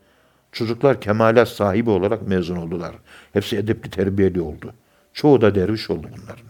[0.51, 2.95] Çocuklar kemalat sahibi olarak mezun oldular.
[3.33, 4.73] Hepsi edepli terbiyeli oldu.
[5.15, 6.45] Çoğu da derviş oldu bunların.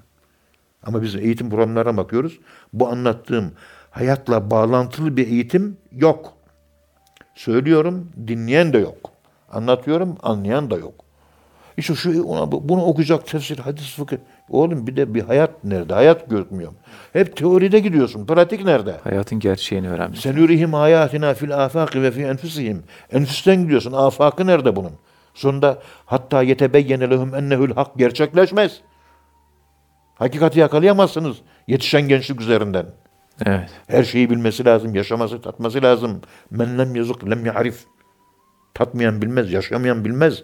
[0.84, 2.40] Ama biz eğitim programlarına bakıyoruz.
[2.74, 3.52] Bu anlattığım
[3.92, 6.34] hayatla bağlantılı bir eğitim yok.
[7.36, 9.12] Söylüyorum, dinleyen de yok.
[9.52, 10.94] Anlatıyorum, anlayan da yok.
[11.78, 14.18] İşte şu ona, bunu okuyacak tefsir, hadis, fıkıh.
[14.50, 15.94] Oğlum bir de bir hayat nerede?
[15.94, 16.72] Hayat görmüyor.
[17.14, 18.26] Hep teoride gidiyorsun.
[18.26, 18.96] Pratik nerede?
[19.04, 20.20] Hayatın gerçeğini öğrenmiş.
[20.20, 22.84] Senürihim ayatina fil afaki ve fi enfusihim.
[23.12, 23.92] Enfüsten gidiyorsun.
[23.92, 24.92] Afakı nerede bunun?
[25.36, 28.82] Sonunda hatta yetebeyyene lehum ennehül hak gerçekleşmez.
[30.16, 32.86] Hakikati yakalayamazsınız yetişen gençlik üzerinden.
[33.46, 33.70] Evet.
[33.88, 36.22] Her şeyi bilmesi lazım, yaşaması, tatması lazım.
[36.52, 37.86] Men lem yazık lem ya'rif.
[38.74, 40.44] Tatmayan bilmez, yaşamayan bilmez.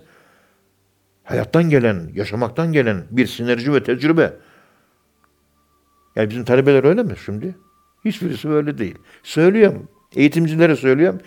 [1.23, 4.33] Hayattan gelen, yaşamaktan gelen bir sinerji ve tecrübe.
[6.15, 7.55] Yani bizim talebeler öyle mi şimdi?
[8.05, 8.97] Hiçbirisi öyle değil.
[9.23, 11.21] Söylüyorum, eğitimcilere söylüyorum.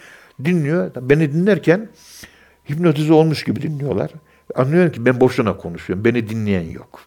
[0.45, 0.91] Dinliyor.
[1.01, 1.89] Beni dinlerken
[2.71, 4.11] hipnotize olmuş gibi dinliyorlar.
[4.55, 6.05] Anlıyorum ki ben boşuna konuşuyorum.
[6.05, 7.01] Beni dinleyen yok.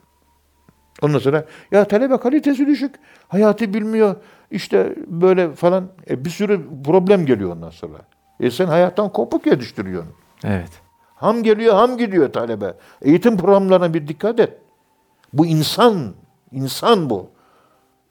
[1.02, 2.96] Ondan sonra ya talebe kalitesi düşük.
[3.28, 4.16] Hayatı bilmiyor.
[4.52, 5.90] İşte böyle falan.
[6.10, 7.98] E, bir sürü problem geliyor ondan sonra.
[8.40, 10.14] E sen hayattan kopuk yetiştiriyorsun.
[10.44, 10.70] Evet.
[11.16, 12.74] Ham geliyor, ham gidiyor talebe.
[13.02, 14.58] Eğitim programlarına bir dikkat et.
[15.34, 16.14] Bu insan,
[16.52, 17.30] insan bu.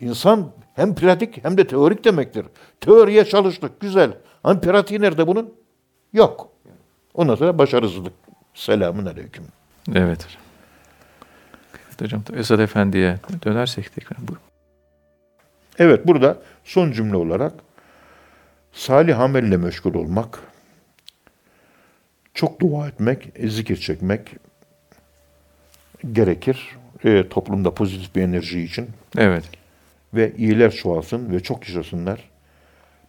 [0.01, 2.47] İnsan hem pratik hem de teorik demektir.
[2.81, 4.19] Teoriye çalıştık, güzel.
[4.45, 5.55] Ama pratiği nerede bunun?
[6.13, 6.56] Yok.
[7.17, 8.13] Ondan sonra başarısızlık.
[8.55, 9.45] Selamun aleyküm.
[9.95, 10.27] Evet.
[11.89, 14.37] Evet hocam Esad Efendi'ye dönersek tekrar bu.
[15.79, 17.53] Evet burada son cümle olarak
[18.73, 20.39] salih amelle meşgul olmak,
[22.35, 24.37] çok dua etmek, zikir çekmek
[26.13, 26.77] gerekir.
[27.05, 29.45] E, toplumda pozitif bir enerji için Evet.
[30.15, 32.31] ve iyiler çoğalsın ve çok yaşasınlar.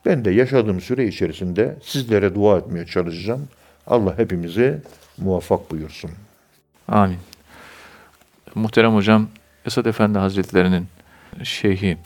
[0.06, 3.48] Ben de yaşadığım süre içerisinde sizlere dua etmeye çalışacağım.
[3.88, 4.82] Allah hepimizi
[5.18, 6.12] muvaffak buyursun.
[6.88, 7.18] Amin.
[8.56, 9.28] Muhterem hocam
[9.66, 10.88] Esad Efendi Hazretlerinin
[11.44, 11.98] şeyhi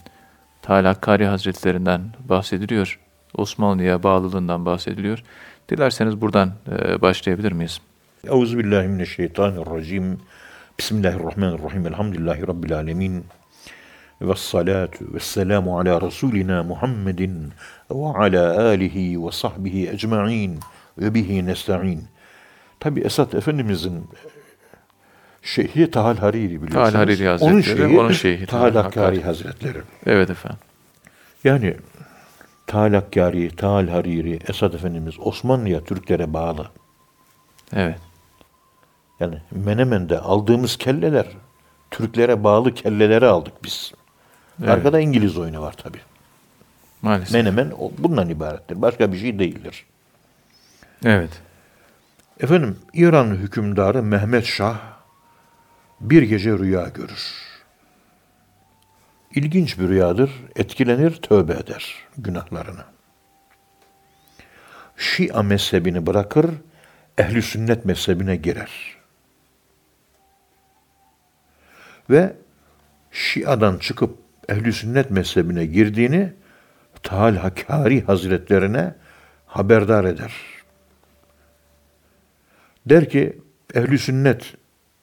[0.61, 2.99] Talha Kari Hazretlerinden bahsediliyor.
[3.37, 5.23] Osmanlı'ya bağlılığından bahsediliyor.
[5.69, 7.81] Dilerseniz buradan e, başlayabilir miyiz?
[8.27, 10.19] Euzubillahimineşşeytanirracim.
[10.79, 11.87] Bismillahirrahmanirrahim.
[11.87, 13.25] Elhamdülillahi Rabbil alemin.
[14.35, 17.51] Salatu ve selamu ala Resulina Muhammedin
[17.91, 19.17] ve ala alihi
[21.01, 22.03] ve bihi nesta'in.
[22.79, 24.07] Tabi Esad Efendimizin
[25.41, 26.73] şeyhi Tahal Hariri biliyorsunuz.
[26.73, 29.21] Tahal Hariri Hazretleri, onun şeyhi, onun şeyhi Tahal Hakkari.
[29.23, 29.77] Hazretleri.
[30.05, 30.59] Evet efendim.
[31.43, 31.75] Yani
[32.67, 36.69] Tahal Hakkari, Tahal Hariri, Esad Efendimiz Osmanlı'ya Türklere bağlı.
[37.75, 37.99] Evet.
[39.19, 41.25] Yani Menemen'de aldığımız kelleler
[41.91, 43.91] Türklere bağlı kelleleri aldık biz.
[44.59, 44.69] Evet.
[44.69, 45.97] Arkada İngiliz oyunu var tabi.
[47.01, 47.33] Maalesef.
[47.33, 48.81] Menemen bundan ibarettir.
[48.81, 49.85] Başka bir şey değildir.
[51.05, 51.41] Evet.
[52.39, 54.79] Efendim İran hükümdarı Mehmet Şah
[56.01, 57.51] bir gece rüya görür.
[59.35, 60.31] İlginç bir rüyadır.
[60.55, 62.83] Etkilenir, tövbe eder günahlarını.
[64.97, 66.51] Şia mezhebini bırakır,
[67.17, 68.97] ehli sünnet mezhebine girer.
[72.09, 72.35] Ve
[73.11, 74.17] Şia'dan çıkıp
[74.49, 76.33] ehli sünnet mezhebine girdiğini
[77.03, 78.95] Tal Hakkari Hazretlerine
[79.45, 80.50] haberdar eder.
[82.85, 83.37] Der ki
[83.75, 84.53] ehli sünnet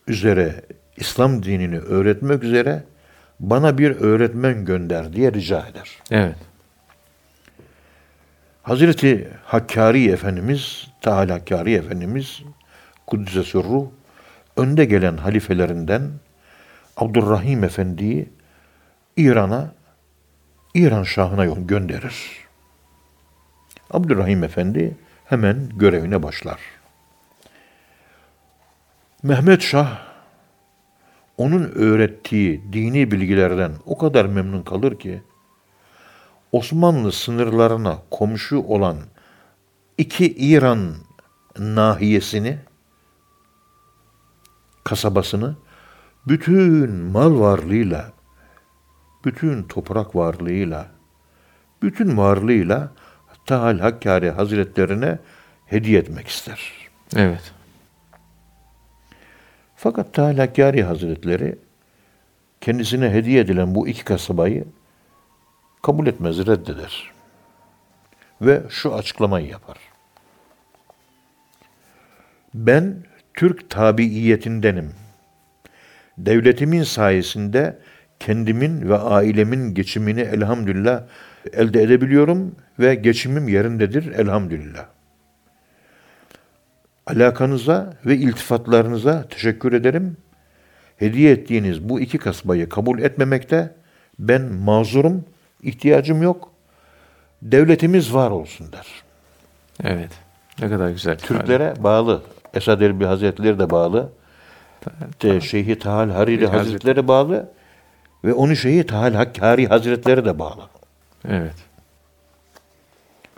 [0.06, 0.62] üzere
[0.96, 2.84] İslam dinini öğretmek üzere
[3.40, 5.98] bana bir öğretmen gönder diye rica eder.
[6.10, 6.36] Evet.
[8.62, 12.42] Hazreti Hakkari Efendimiz, Teala Hakkari Efendimiz,
[13.06, 13.86] Kuddise Sürruh,
[14.56, 16.10] önde gelen halifelerinden
[16.96, 18.28] Abdurrahim Efendi'yi
[19.16, 19.72] İran'a,
[20.74, 22.46] İran Şahı'na gönderir.
[23.90, 26.77] Abdurrahim Efendi hemen görevine başlar.
[29.22, 29.98] Mehmet Şah,
[31.36, 35.22] onun öğrettiği dini bilgilerden o kadar memnun kalır ki,
[36.52, 38.96] Osmanlı sınırlarına komşu olan
[39.98, 40.94] iki İran
[41.58, 42.58] nahiyesini,
[44.84, 45.56] kasabasını
[46.28, 48.12] bütün mal varlığıyla,
[49.24, 50.90] bütün toprak varlığıyla,
[51.82, 52.92] bütün varlığıyla
[53.46, 55.18] Tahal Hakkari Hazretlerine
[55.66, 56.72] hediye etmek ister.
[57.16, 57.57] Evet.
[59.80, 60.48] Fakat Teala
[60.88, 61.58] Hazretleri
[62.60, 64.64] kendisine hediye edilen bu iki kasabayı
[65.82, 67.12] kabul etmez, reddeder.
[68.40, 69.78] Ve şu açıklamayı yapar.
[72.54, 72.96] Ben
[73.34, 74.90] Türk tabiiyetindenim.
[76.18, 77.78] Devletimin sayesinde
[78.20, 81.02] kendimin ve ailemin geçimini elhamdülillah
[81.52, 84.97] elde edebiliyorum ve geçimim yerindedir elhamdülillah.
[87.08, 90.16] Alakanıza ve iltifatlarınıza teşekkür ederim.
[90.96, 93.74] Hediye ettiğiniz bu iki kasbayı kabul etmemekte
[94.18, 95.24] ben mazurum,
[95.62, 96.50] ihtiyacım yok.
[97.42, 98.86] Devletimiz var olsun der.
[99.84, 100.10] Evet.
[100.60, 101.18] Ne kadar güzel.
[101.18, 102.22] Türklere bağlı.
[102.54, 104.12] Esad Erbil Hazretleri de bağlı.
[105.22, 106.58] De, Şeyhi Tahal Hariri Hazretleri.
[106.58, 107.48] Hazretleri bağlı.
[108.24, 110.62] Ve onu Şeyhi Tahal Hakkari Hazretleri de bağlı.
[111.28, 111.54] Evet.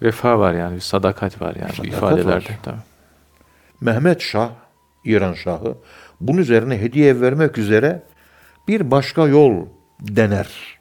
[0.02, 2.34] Vefa var yani, bir sadakat var yani Sadakat ifadelerde.
[2.34, 2.58] var.
[2.62, 2.76] Tabii.
[3.80, 4.50] Mehmet Şah,
[5.04, 5.74] İran Şahı,
[6.20, 8.02] bunun üzerine hediye vermek üzere
[8.68, 9.66] bir başka yol
[10.00, 10.78] dener.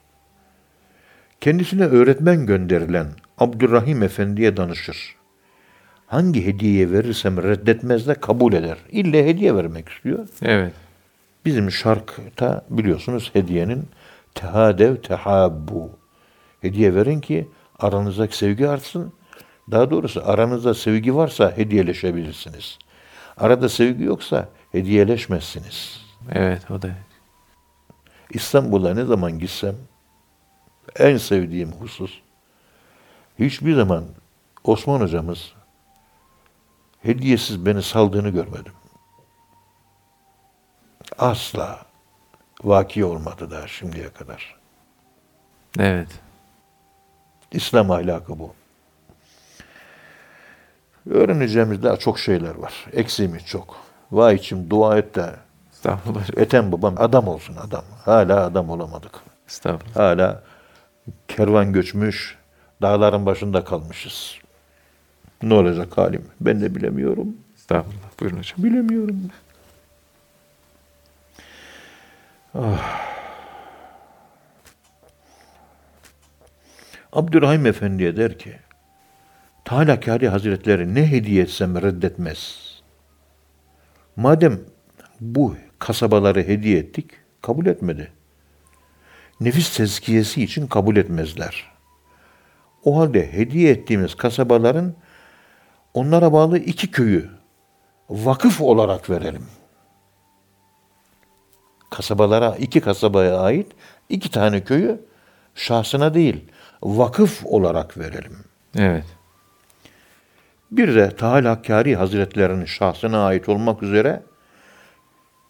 [1.40, 3.06] Kendisine öğretmen gönderilen
[3.38, 5.16] Abdurrahim Efendi'ye danışır.
[6.06, 8.78] Hangi hediye verirsem reddetmez de kabul eder.
[8.90, 10.28] İlle hediye vermek istiyor.
[10.42, 10.72] Evet.
[11.44, 13.84] Bizim şarkta biliyorsunuz hediyenin
[14.34, 15.90] tehadev tehabbu.
[16.60, 19.12] Hediye verin ki aranızdaki sevgi artsın.
[19.70, 22.78] Daha doğrusu aranızda sevgi varsa hediyeleşebilirsiniz.
[23.40, 26.00] Arada sevgi yoksa hediyeleşmezsiniz.
[26.32, 26.90] Evet o da.
[28.30, 29.76] İstanbul'a ne zaman gitsem
[30.96, 32.20] en sevdiğim husus
[33.38, 34.04] hiçbir zaman
[34.64, 35.52] Osman hocamız
[37.02, 38.72] hediyesiz beni saldığını görmedim.
[41.18, 41.82] Asla
[42.64, 44.56] vaki olmadı daha şimdiye kadar.
[45.78, 46.08] Evet.
[47.52, 48.54] İslam ahlakı bu.
[51.10, 52.86] Öğreneceğimiz daha çok şeyler var.
[52.92, 53.76] Eksiğimiz çok.
[54.12, 55.30] Vay içim dua et de
[55.72, 56.28] Estağfurullah.
[56.36, 57.84] Ethem babam adam olsun adam.
[58.04, 59.12] Hala adam olamadık.
[59.48, 59.96] Estağfurullah.
[59.96, 60.42] Hala
[61.28, 62.38] kervan göçmüş,
[62.82, 64.38] dağların başında kalmışız.
[65.42, 66.24] Ne olacak halim?
[66.40, 67.36] Ben de bilemiyorum.
[67.56, 68.20] Estağfurullah.
[68.20, 68.64] Buyurun hocam.
[68.64, 69.30] Bilemiyorum.
[72.54, 73.00] Ah.
[77.12, 78.58] Abdurrahim Efendi'ye der ki,
[79.64, 82.70] Teala Kâri Hazretleri ne hediye etsem reddetmez.
[84.16, 84.60] Madem
[85.20, 87.10] bu kasabaları hediye ettik,
[87.42, 88.12] kabul etmedi.
[89.40, 91.70] Nefis tezkiyesi için kabul etmezler.
[92.84, 94.94] O halde hediye ettiğimiz kasabaların
[95.94, 97.30] onlara bağlı iki köyü
[98.10, 99.46] vakıf olarak verelim.
[101.90, 103.66] Kasabalara, iki kasabaya ait
[104.08, 105.00] iki tane köyü
[105.54, 106.44] şahsına değil,
[106.82, 108.44] vakıf olarak verelim.
[108.76, 109.04] Evet.
[110.70, 114.22] Bir de Tahal Hakkari Hazretlerinin şahsına ait olmak üzere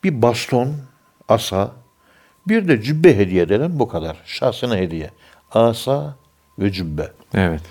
[0.04, 0.76] bir baston,
[1.28, 1.72] asa,
[2.48, 4.22] bir de cübbe hediye edelim bu kadar.
[4.24, 5.10] Şahsına hediye.
[5.50, 6.16] Asa
[6.58, 7.12] ve cübbe.
[7.34, 7.62] Evet.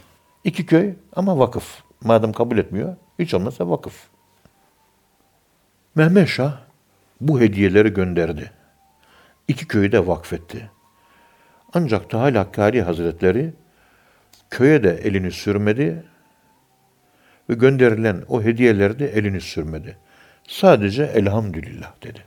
[0.43, 1.83] İki köy ama vakıf.
[2.03, 4.07] Madem kabul etmiyor, hiç olmazsa vakıf.
[5.95, 6.57] Mehmet Şah
[7.21, 8.51] bu hediyeleri gönderdi.
[9.47, 10.71] İki köyü de vakfetti.
[11.73, 13.53] Ancak Tahal Hakkari Hazretleri
[14.49, 16.03] köye de elini sürmedi
[17.49, 19.97] ve gönderilen o hediyeleri de elini sürmedi.
[20.47, 22.23] Sadece elhamdülillah dedi.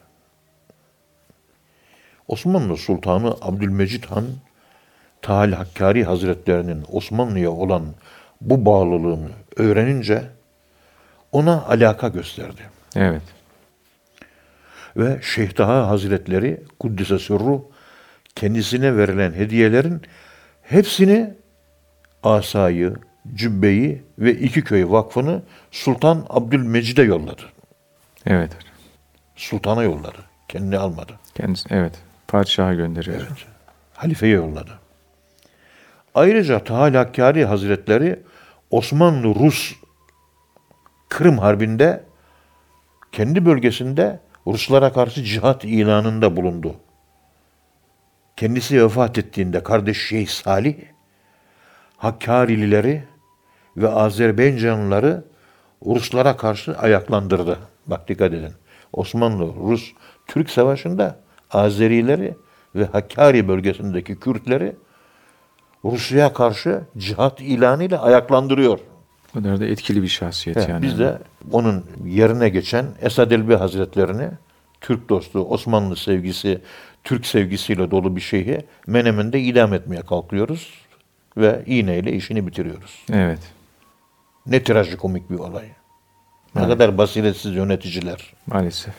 [2.29, 4.25] Osmanlı Sultanı Abdülmecit Han,
[5.23, 7.87] Tahal Hakkari Hazretlerinin Osmanlı'ya olan
[8.41, 10.23] bu bağlılığını öğrenince
[11.33, 12.63] ona alaka gösterdi.
[12.97, 13.23] Evet.
[14.97, 17.71] Ve Şeyh Taha Hazretleri Kuddise Sürru
[18.35, 20.03] kendisine verilen hediyelerin
[20.63, 21.35] hepsini
[22.23, 22.95] asayı,
[23.35, 27.43] cübbeyi ve iki köy vakfını Sultan Abdülmecid'e yolladı.
[28.27, 28.53] Evet.
[29.37, 30.19] Sultana yolladı.
[30.49, 31.13] Kendini almadı.
[31.35, 31.93] Kendisi evet.
[32.29, 33.17] Padişaha gönderiyor.
[33.17, 33.47] Evet.
[33.95, 34.71] Halifeye yolladı.
[36.15, 38.21] Ayrıca Tahal Hakkari Hazretleri
[38.71, 39.75] Osmanlı-Rus
[41.09, 42.05] Kırım Harbi'nde
[43.13, 46.77] kendi bölgesinde Ruslara karşı cihat ilanında bulundu.
[48.37, 50.77] Kendisi vefat ettiğinde kardeş Şeyh Salih
[51.97, 53.05] Hakkarilileri
[53.77, 55.25] ve Azerbaycanlıları
[55.87, 57.59] Ruslara karşı ayaklandırdı.
[57.87, 58.53] Bak dikkat edin.
[58.93, 59.93] Osmanlı, Rus,
[60.27, 61.19] Türk savaşında
[61.51, 62.35] Azerileri
[62.75, 64.77] ve Hakkari bölgesindeki Kürtleri
[65.85, 68.79] Rusya'ya karşı cihat ilanıyla ayaklandırıyor.
[69.35, 70.83] Kadar da etkili bir şahsiyet Evet, yani.
[70.83, 71.19] Biz de
[71.53, 74.29] onun yerine geçen Esad Elbi Hazretlerini
[74.81, 76.61] Türk dostu, Osmanlı sevgisi,
[77.05, 80.71] Türk sevgisiyle dolu bir şeyi Menemen'de idam etmeye kalkıyoruz
[81.37, 83.05] ve iğneyle işini bitiriyoruz.
[83.13, 83.41] Evet.
[84.47, 85.65] Ne trajikomik bir olay.
[86.55, 86.69] Ne Evet.
[86.69, 88.33] kadar basiretsiz yöneticiler.
[88.47, 88.95] Maalesef.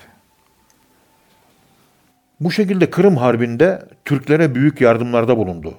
[2.40, 5.78] Bu şekilde Kırım Harbi'nde Türklere büyük yardımlarda bulundu.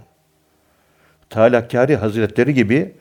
[1.31, 2.93] Talakkari Hazretleri gibi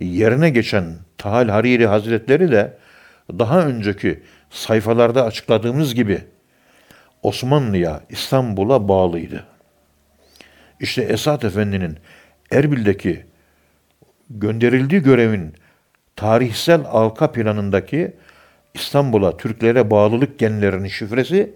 [0.00, 2.78] yerine geçen Tahal Hariri Hazretleri de
[3.30, 6.24] daha önceki sayfalarda açıkladığımız gibi
[7.22, 9.44] Osmanlı'ya, İstanbul'a bağlıydı.
[10.80, 11.98] İşte Esat Efendi'nin
[12.52, 13.26] Erbil'deki
[14.30, 15.54] gönderildiği görevin
[16.22, 18.12] tarihsel arka planındaki
[18.74, 21.54] İstanbul'a Türklere bağlılık genlerinin şifresi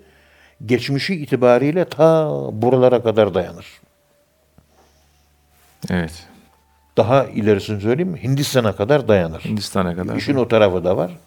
[0.66, 3.66] geçmişi itibariyle ta buralara kadar dayanır.
[5.90, 6.26] Evet.
[6.96, 8.16] Daha ilerisini söyleyeyim?
[8.16, 9.40] Hindistan'a kadar dayanır.
[9.40, 10.16] Hindistan'a kadar.
[10.16, 11.18] İşin o tarafı da var.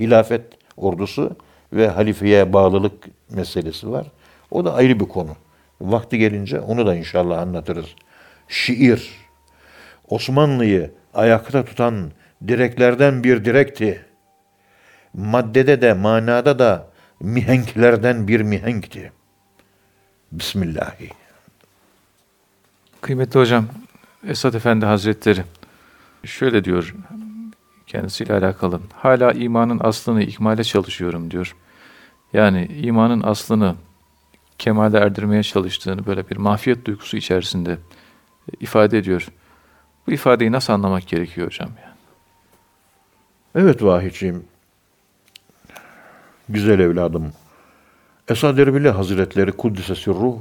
[0.00, 0.42] Hilafet
[0.76, 1.36] ordusu
[1.72, 4.06] ve halifeye bağlılık meselesi var.
[4.50, 5.36] O da ayrı bir konu.
[5.80, 7.86] Vakti gelince onu da inşallah anlatırız.
[8.48, 9.10] Şiir,
[10.08, 12.10] Osmanlı'yı ayakta tutan
[12.48, 14.06] direklerden bir direkti.
[15.14, 16.88] Maddede de manada da
[17.20, 19.12] mihenklerden bir mihenkti.
[20.32, 21.08] Bismillahi.
[23.00, 23.66] Kıymetli hocam,
[24.26, 25.44] Esad Efendi Hazretleri
[26.24, 26.94] şöyle diyor
[27.86, 28.80] kendisiyle alakalı.
[28.96, 31.56] Hala imanın aslını ikmale çalışıyorum diyor.
[32.32, 33.74] Yani imanın aslını
[34.58, 37.78] kemale erdirmeye çalıştığını böyle bir mahfiyet duygusu içerisinde
[38.60, 39.28] ifade ediyor.
[40.06, 41.70] Bu ifadeyi nasıl anlamak gerekiyor hocam?
[41.82, 41.91] Yani?
[43.54, 44.44] Evet Vahiciğim.
[46.48, 47.32] Güzel evladım.
[48.28, 50.38] Esad Erbili Hazretleri Kuddise Ruh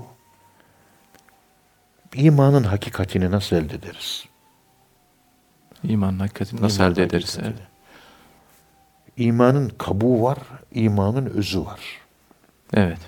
[2.15, 4.25] imanın hakikatini nasıl elde ederiz?
[5.83, 7.29] İmanın hakikatini nasıl İmanın elde ederiz?
[7.37, 7.53] hakikatini.
[7.59, 7.67] Evet.
[9.17, 10.37] İmanın kabuğu var,
[10.73, 11.79] imanın özü var.
[12.73, 12.99] evet.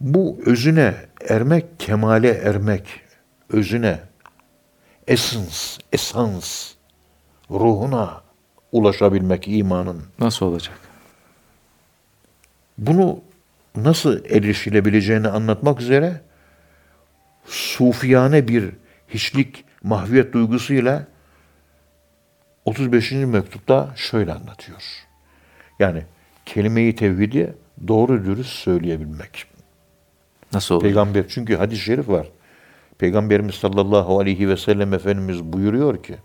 [0.00, 0.94] Bu özüne
[1.28, 3.00] ermek, kemale ermek,
[3.48, 4.00] özüne,
[5.06, 6.72] essence, esans,
[7.50, 8.22] ruhuna
[8.72, 10.02] ulaşabilmek imanın.
[10.18, 10.78] Nasıl olacak?
[12.78, 13.20] Bunu
[13.76, 16.20] nasıl erişilebileceğini anlatmak üzere
[17.46, 18.70] sufiyane bir
[19.08, 21.06] hiçlik, mahviyet duygusuyla
[22.64, 23.12] 35.
[23.12, 24.82] mektupta şöyle anlatıyor.
[25.78, 26.02] Yani
[26.46, 27.54] kelime-i tevhidi
[27.88, 29.46] doğru dürüst söyleyebilmek.
[30.52, 30.88] Nasıl olacak?
[30.88, 32.26] Peygamber çünkü hadis-i şerif var.
[32.98, 36.16] Peygamberimiz sallallahu aleyhi ve sellem Efendimiz buyuruyor ki.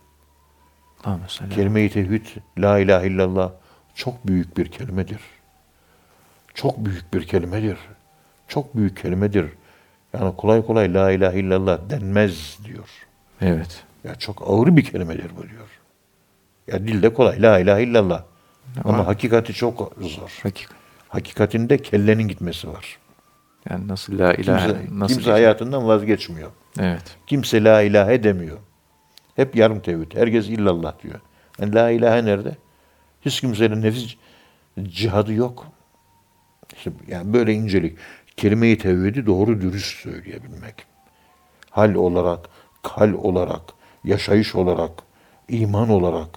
[1.56, 2.26] Kelime-i tevhid
[2.58, 3.52] la ilahe illallah
[3.95, 5.20] çok büyük bir kelimedir.
[6.54, 7.78] Çok büyük bir kelimedir.
[8.47, 9.45] Çok büyük kelimedir.
[10.14, 12.89] Yani kolay kolay la ilahe illallah denmez diyor.
[13.41, 13.84] Evet.
[14.04, 15.68] Ya çok ağır bir kelimedir bu diyor.
[16.68, 18.24] Ya dilde kolay la ilahe illallah.
[18.84, 20.39] Ama, Ama- hakikati çok zor.
[20.43, 20.68] Hakik.
[21.08, 22.97] Hakikatinde kellenin gitmesi var.
[23.70, 26.52] Yani nasıl la ilahe, Kimse, nasıl kimse hayatından vazgeçmiyor.
[26.80, 27.18] Evet.
[27.28, 28.58] Kimse la ilahe demiyor.
[29.36, 30.16] Hep yarım tevhid.
[30.16, 31.20] Herkes illallah diyor.
[31.60, 32.56] Yani la ilahe nerede?
[33.26, 34.16] Hiç kimsenin nefis
[34.84, 35.68] cihadı yok.
[36.78, 37.98] İşte yani böyle incelik.
[38.38, 40.76] Kelime-i tevhidi doğru dürüst söyleyebilmek.
[41.70, 42.40] Hal olarak,
[42.84, 43.62] kal olarak,
[44.04, 44.92] yaşayış olarak,
[45.50, 46.28] iman olarak,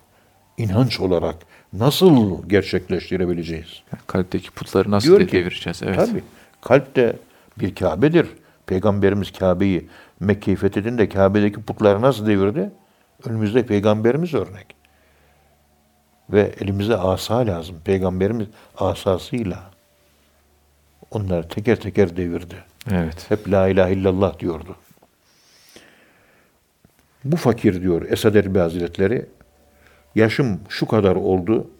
[0.59, 1.34] inanç olarak
[1.72, 3.82] nasıl gerçekleştirebileceğiz?
[4.07, 5.82] Kalpteki putları nasıl Diyor de- ki, devireceğiz?
[5.82, 5.97] Evet.
[5.97, 6.22] Tabii.
[6.61, 7.16] Kalp de
[7.59, 8.26] bir Kabe'dir.
[8.66, 9.88] Peygamberimiz Kabe'yi
[10.20, 12.70] Mekke'yi fethedince Kabe'deki putları nasıl devirdi?
[13.24, 14.66] Önümüzde peygamberimiz örnek.
[16.30, 17.76] Ve elimize asa lazım.
[17.84, 18.46] Peygamberimiz
[18.78, 19.70] asasıyla
[21.10, 22.56] onları teker teker devirdi.
[22.90, 23.30] Evet.
[23.30, 24.76] Hep la ilahe illallah diyordu.
[27.24, 29.26] Bu fakir diyor Esad Erbil Hazretleri,
[30.14, 31.70] yaşım şu kadar oldu,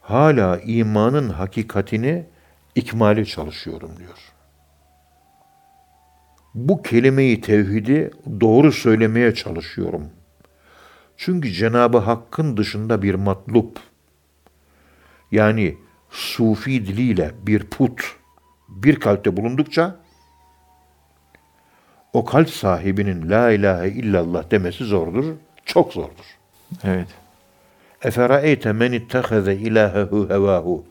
[0.00, 2.24] hala imanın hakikatini
[2.74, 4.18] ikmale çalışıyorum diyor.
[6.54, 8.10] Bu kelimeyi tevhidi
[8.40, 10.10] doğru söylemeye çalışıyorum.
[11.18, 13.80] Çünkü Cenabı Hakk'ın dışında bir matlup,
[15.32, 15.76] yani
[16.10, 18.16] sufi diliyle bir put,
[18.68, 19.96] bir kalpte bulundukça
[22.12, 25.24] o kalp sahibinin la ilahe illallah demesi zordur,
[25.64, 26.38] çok zordur.
[26.84, 27.08] Evet.
[28.02, 30.84] Eferaeyte men itteheze ilahehu hevahu.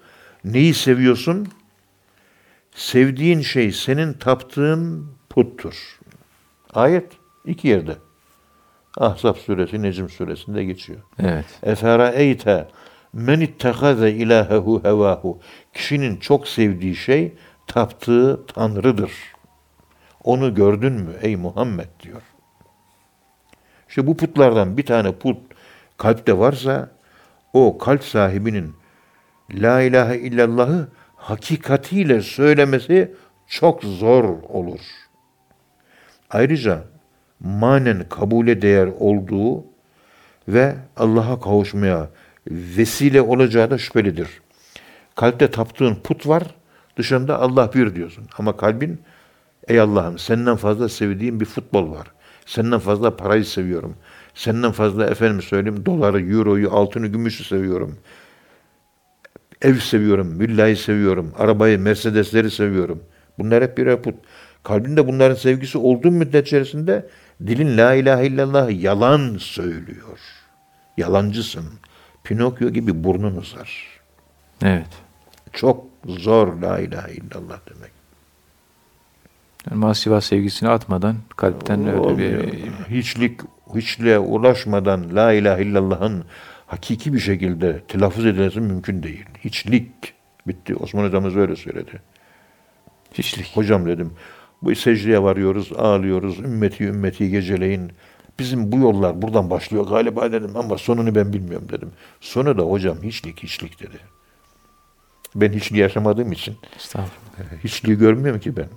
[0.43, 1.47] Neyi seviyorsun?
[2.75, 5.99] Sevdiğin şey senin taptığın puttur.
[6.73, 7.11] Ayet
[7.45, 7.95] iki yerde.
[8.97, 10.99] Ahzab suresi, Necm suresinde geçiyor.
[11.19, 11.45] Evet.
[11.63, 12.67] Eferaeyte
[13.13, 15.39] men itteheze ilahehu hevahu.
[15.73, 17.33] Kişinin çok sevdiği şey
[17.67, 19.11] taptığı tanrıdır.
[20.23, 22.21] Onu gördün mü ey Muhammed diyor.
[23.89, 25.37] İşte bu putlardan bir tane put
[25.97, 26.91] kalpte varsa
[27.53, 28.75] o kalp sahibinin
[29.51, 33.15] la ilahe illallahı hakikatiyle söylemesi
[33.47, 34.79] çok zor olur.
[36.29, 36.83] Ayrıca
[37.39, 39.63] manen kabule değer olduğu
[40.47, 42.09] ve Allah'a kavuşmaya
[42.51, 44.27] vesile olacağı da şüphelidir.
[45.15, 46.43] Kalpte taptığın put var,
[46.97, 48.27] dışında Allah bir diyorsun.
[48.37, 49.01] Ama kalbin,
[49.67, 52.07] ey Allah'ım senden fazla sevdiğim bir futbol var.
[52.45, 53.95] Senden fazla parayı seviyorum.
[54.33, 57.97] Senden fazla efendim söyleyeyim doları, euroyu, altını, gümüşü seviyorum.
[59.61, 63.03] Ev seviyorum, villayı seviyorum, arabayı, Mercedesleri seviyorum.
[63.39, 64.15] Bunlar hep birer put.
[64.63, 67.07] Kalbinde bunların sevgisi olduğu müddet içerisinde
[67.47, 70.19] dilin la ilahe illallah yalan söylüyor.
[70.97, 71.65] Yalancısın.
[72.23, 73.99] Pinokyo gibi burnun uzar.
[74.63, 74.87] Evet.
[75.53, 77.91] Çok zor la ilahe illallah demek.
[79.69, 82.43] Yani masivas sevgisini atmadan kalpten öyle Olmuyor.
[82.43, 83.41] bir hiçlik,
[83.75, 86.23] hiçliğe ulaşmadan la ilahe illallah'ın
[86.67, 89.25] hakiki bir şekilde telaffuz edilmesi mümkün değil.
[89.43, 89.91] Hiçlik
[90.47, 90.75] bitti.
[90.75, 92.01] Osman hocamız öyle söyledi.
[93.13, 93.57] hiçlik.
[93.57, 94.13] Hocam dedim
[94.61, 96.39] bu secdeye varıyoruz, ağlıyoruz.
[96.39, 97.91] Ümmeti ümmeti geceleyin.
[98.39, 101.91] Bizim bu yollar buradan başlıyor galiba dedim ama sonunu ben bilmiyorum dedim.
[102.21, 103.99] Sonu da hocam hiçlik hiçlik dedi.
[105.35, 106.55] Ben hiçliği yaşamadığım için
[107.63, 108.67] hiçliği görmüyorum ki ben.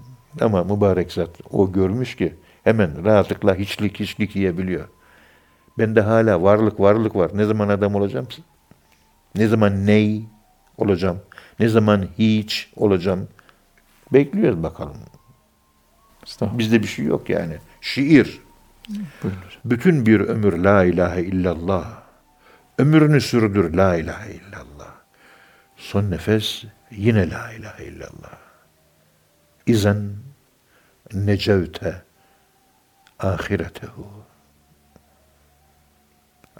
[0.40, 4.88] Ama mübarek zat o görmüş ki hemen rahatlıkla hiçlik hiçlik yiyebiliyor.
[5.78, 7.30] Bende hala varlık varlık var.
[7.34, 8.26] Ne zaman adam olacağım?
[9.34, 10.24] Ne zaman ney
[10.76, 11.20] olacağım?
[11.60, 13.28] Ne zaman hiç olacağım?
[14.12, 14.96] Bekliyoruz bakalım.
[16.40, 17.56] Bizde bir şey yok yani.
[17.80, 18.40] Şiir.
[19.22, 19.40] Buyurun.
[19.64, 22.02] Bütün bir ömür la ilahe illallah.
[22.78, 24.94] Ömrünü sürdür la ilahe illallah.
[25.76, 28.38] Son nefes yine la ilahe illallah.
[29.66, 30.10] İzen
[31.12, 32.02] necevte
[33.18, 34.06] ahiretehu.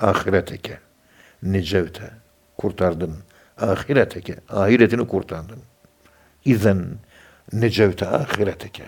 [0.00, 0.78] Ahireteke.
[1.42, 2.10] Necevte.
[2.58, 3.16] Kurtardın.
[3.60, 4.36] Ahireteke.
[4.48, 5.62] Ahiretini kurtardın.
[6.44, 6.86] İzen
[7.52, 8.84] necevte ahireteke.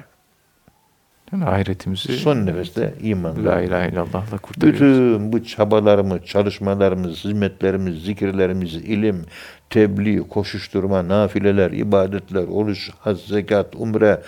[1.32, 3.50] Yani ahiretimizi Son nefeste imanla.
[3.50, 4.80] La ilahe illallah'la kurtarıyoruz.
[4.80, 9.24] Bütün bu çabalarımız, çalışmalarımız, hizmetlerimiz, zikirlerimiz, ilim,
[9.70, 14.22] tebliğ, koşuşturma, nafileler, ibadetler, oruç, hac, zekat, umre,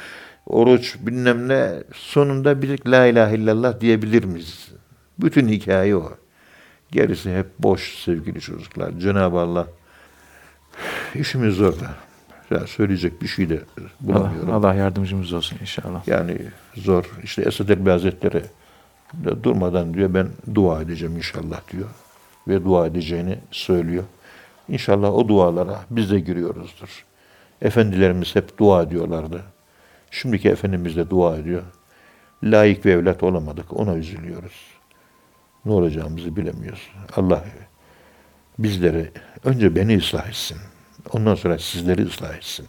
[0.46, 4.68] oruç bilmem ne sonunda bir la ilahe illallah diyebilir miyiz?
[5.18, 6.12] Bütün hikaye o.
[6.92, 8.92] Gerisi hep boş sevgili çocuklar.
[8.98, 9.66] Cenab-ı Allah
[11.14, 12.03] işimiz zor da.
[12.50, 13.60] Ya söyleyecek bir şey de
[14.00, 14.50] bulamıyorum.
[14.50, 16.08] Allah, Allah yardımcımız olsun inşallah.
[16.08, 16.38] Yani
[16.74, 17.10] zor.
[17.22, 18.42] İşte Esad Elbi Hazretleri
[19.14, 21.88] de durmadan diyor ben dua edeceğim inşallah diyor.
[22.48, 24.04] Ve dua edeceğini söylüyor.
[24.68, 27.04] İnşallah o dualara biz de giriyoruzdur.
[27.62, 29.42] Efendilerimiz hep dua ediyorlardı.
[30.10, 31.62] Şimdiki Efendimiz de dua ediyor.
[32.42, 33.72] Layık ve evlat olamadık.
[33.72, 34.74] Ona üzülüyoruz.
[35.64, 36.90] Ne olacağımızı bilemiyoruz.
[37.16, 37.44] Allah
[38.58, 39.10] bizleri
[39.44, 40.58] önce beni ıslah etsin.
[41.12, 42.66] Ondan sonra sizleri ıslah etsin.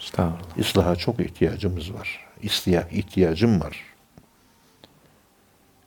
[0.00, 0.58] Estağfurullah.
[0.58, 2.26] İslaha çok ihtiyacımız var.
[2.42, 3.76] İstiyah ihtiyacım var.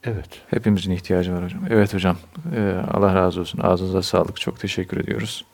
[0.04, 0.30] Evet.
[0.50, 1.62] Hepimizin ihtiyacı var hocam.
[1.70, 2.18] Evet hocam.
[2.56, 3.60] Ee, Allah razı olsun.
[3.60, 4.40] Ağzınıza sağlık.
[4.40, 5.46] Çok teşekkür ediyoruz.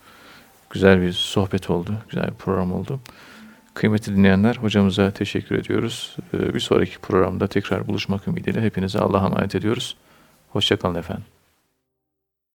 [0.69, 1.95] Güzel bir sohbet oldu.
[2.09, 2.99] Güzel bir program oldu.
[3.73, 6.15] Kıymetli dinleyenler hocamıza teşekkür ediyoruz.
[6.33, 9.97] Ee, bir sonraki programda tekrar buluşmak ümidiyle hepinize Allah'a emanet ediyoruz.
[10.49, 11.25] Hoşçakalın efendim.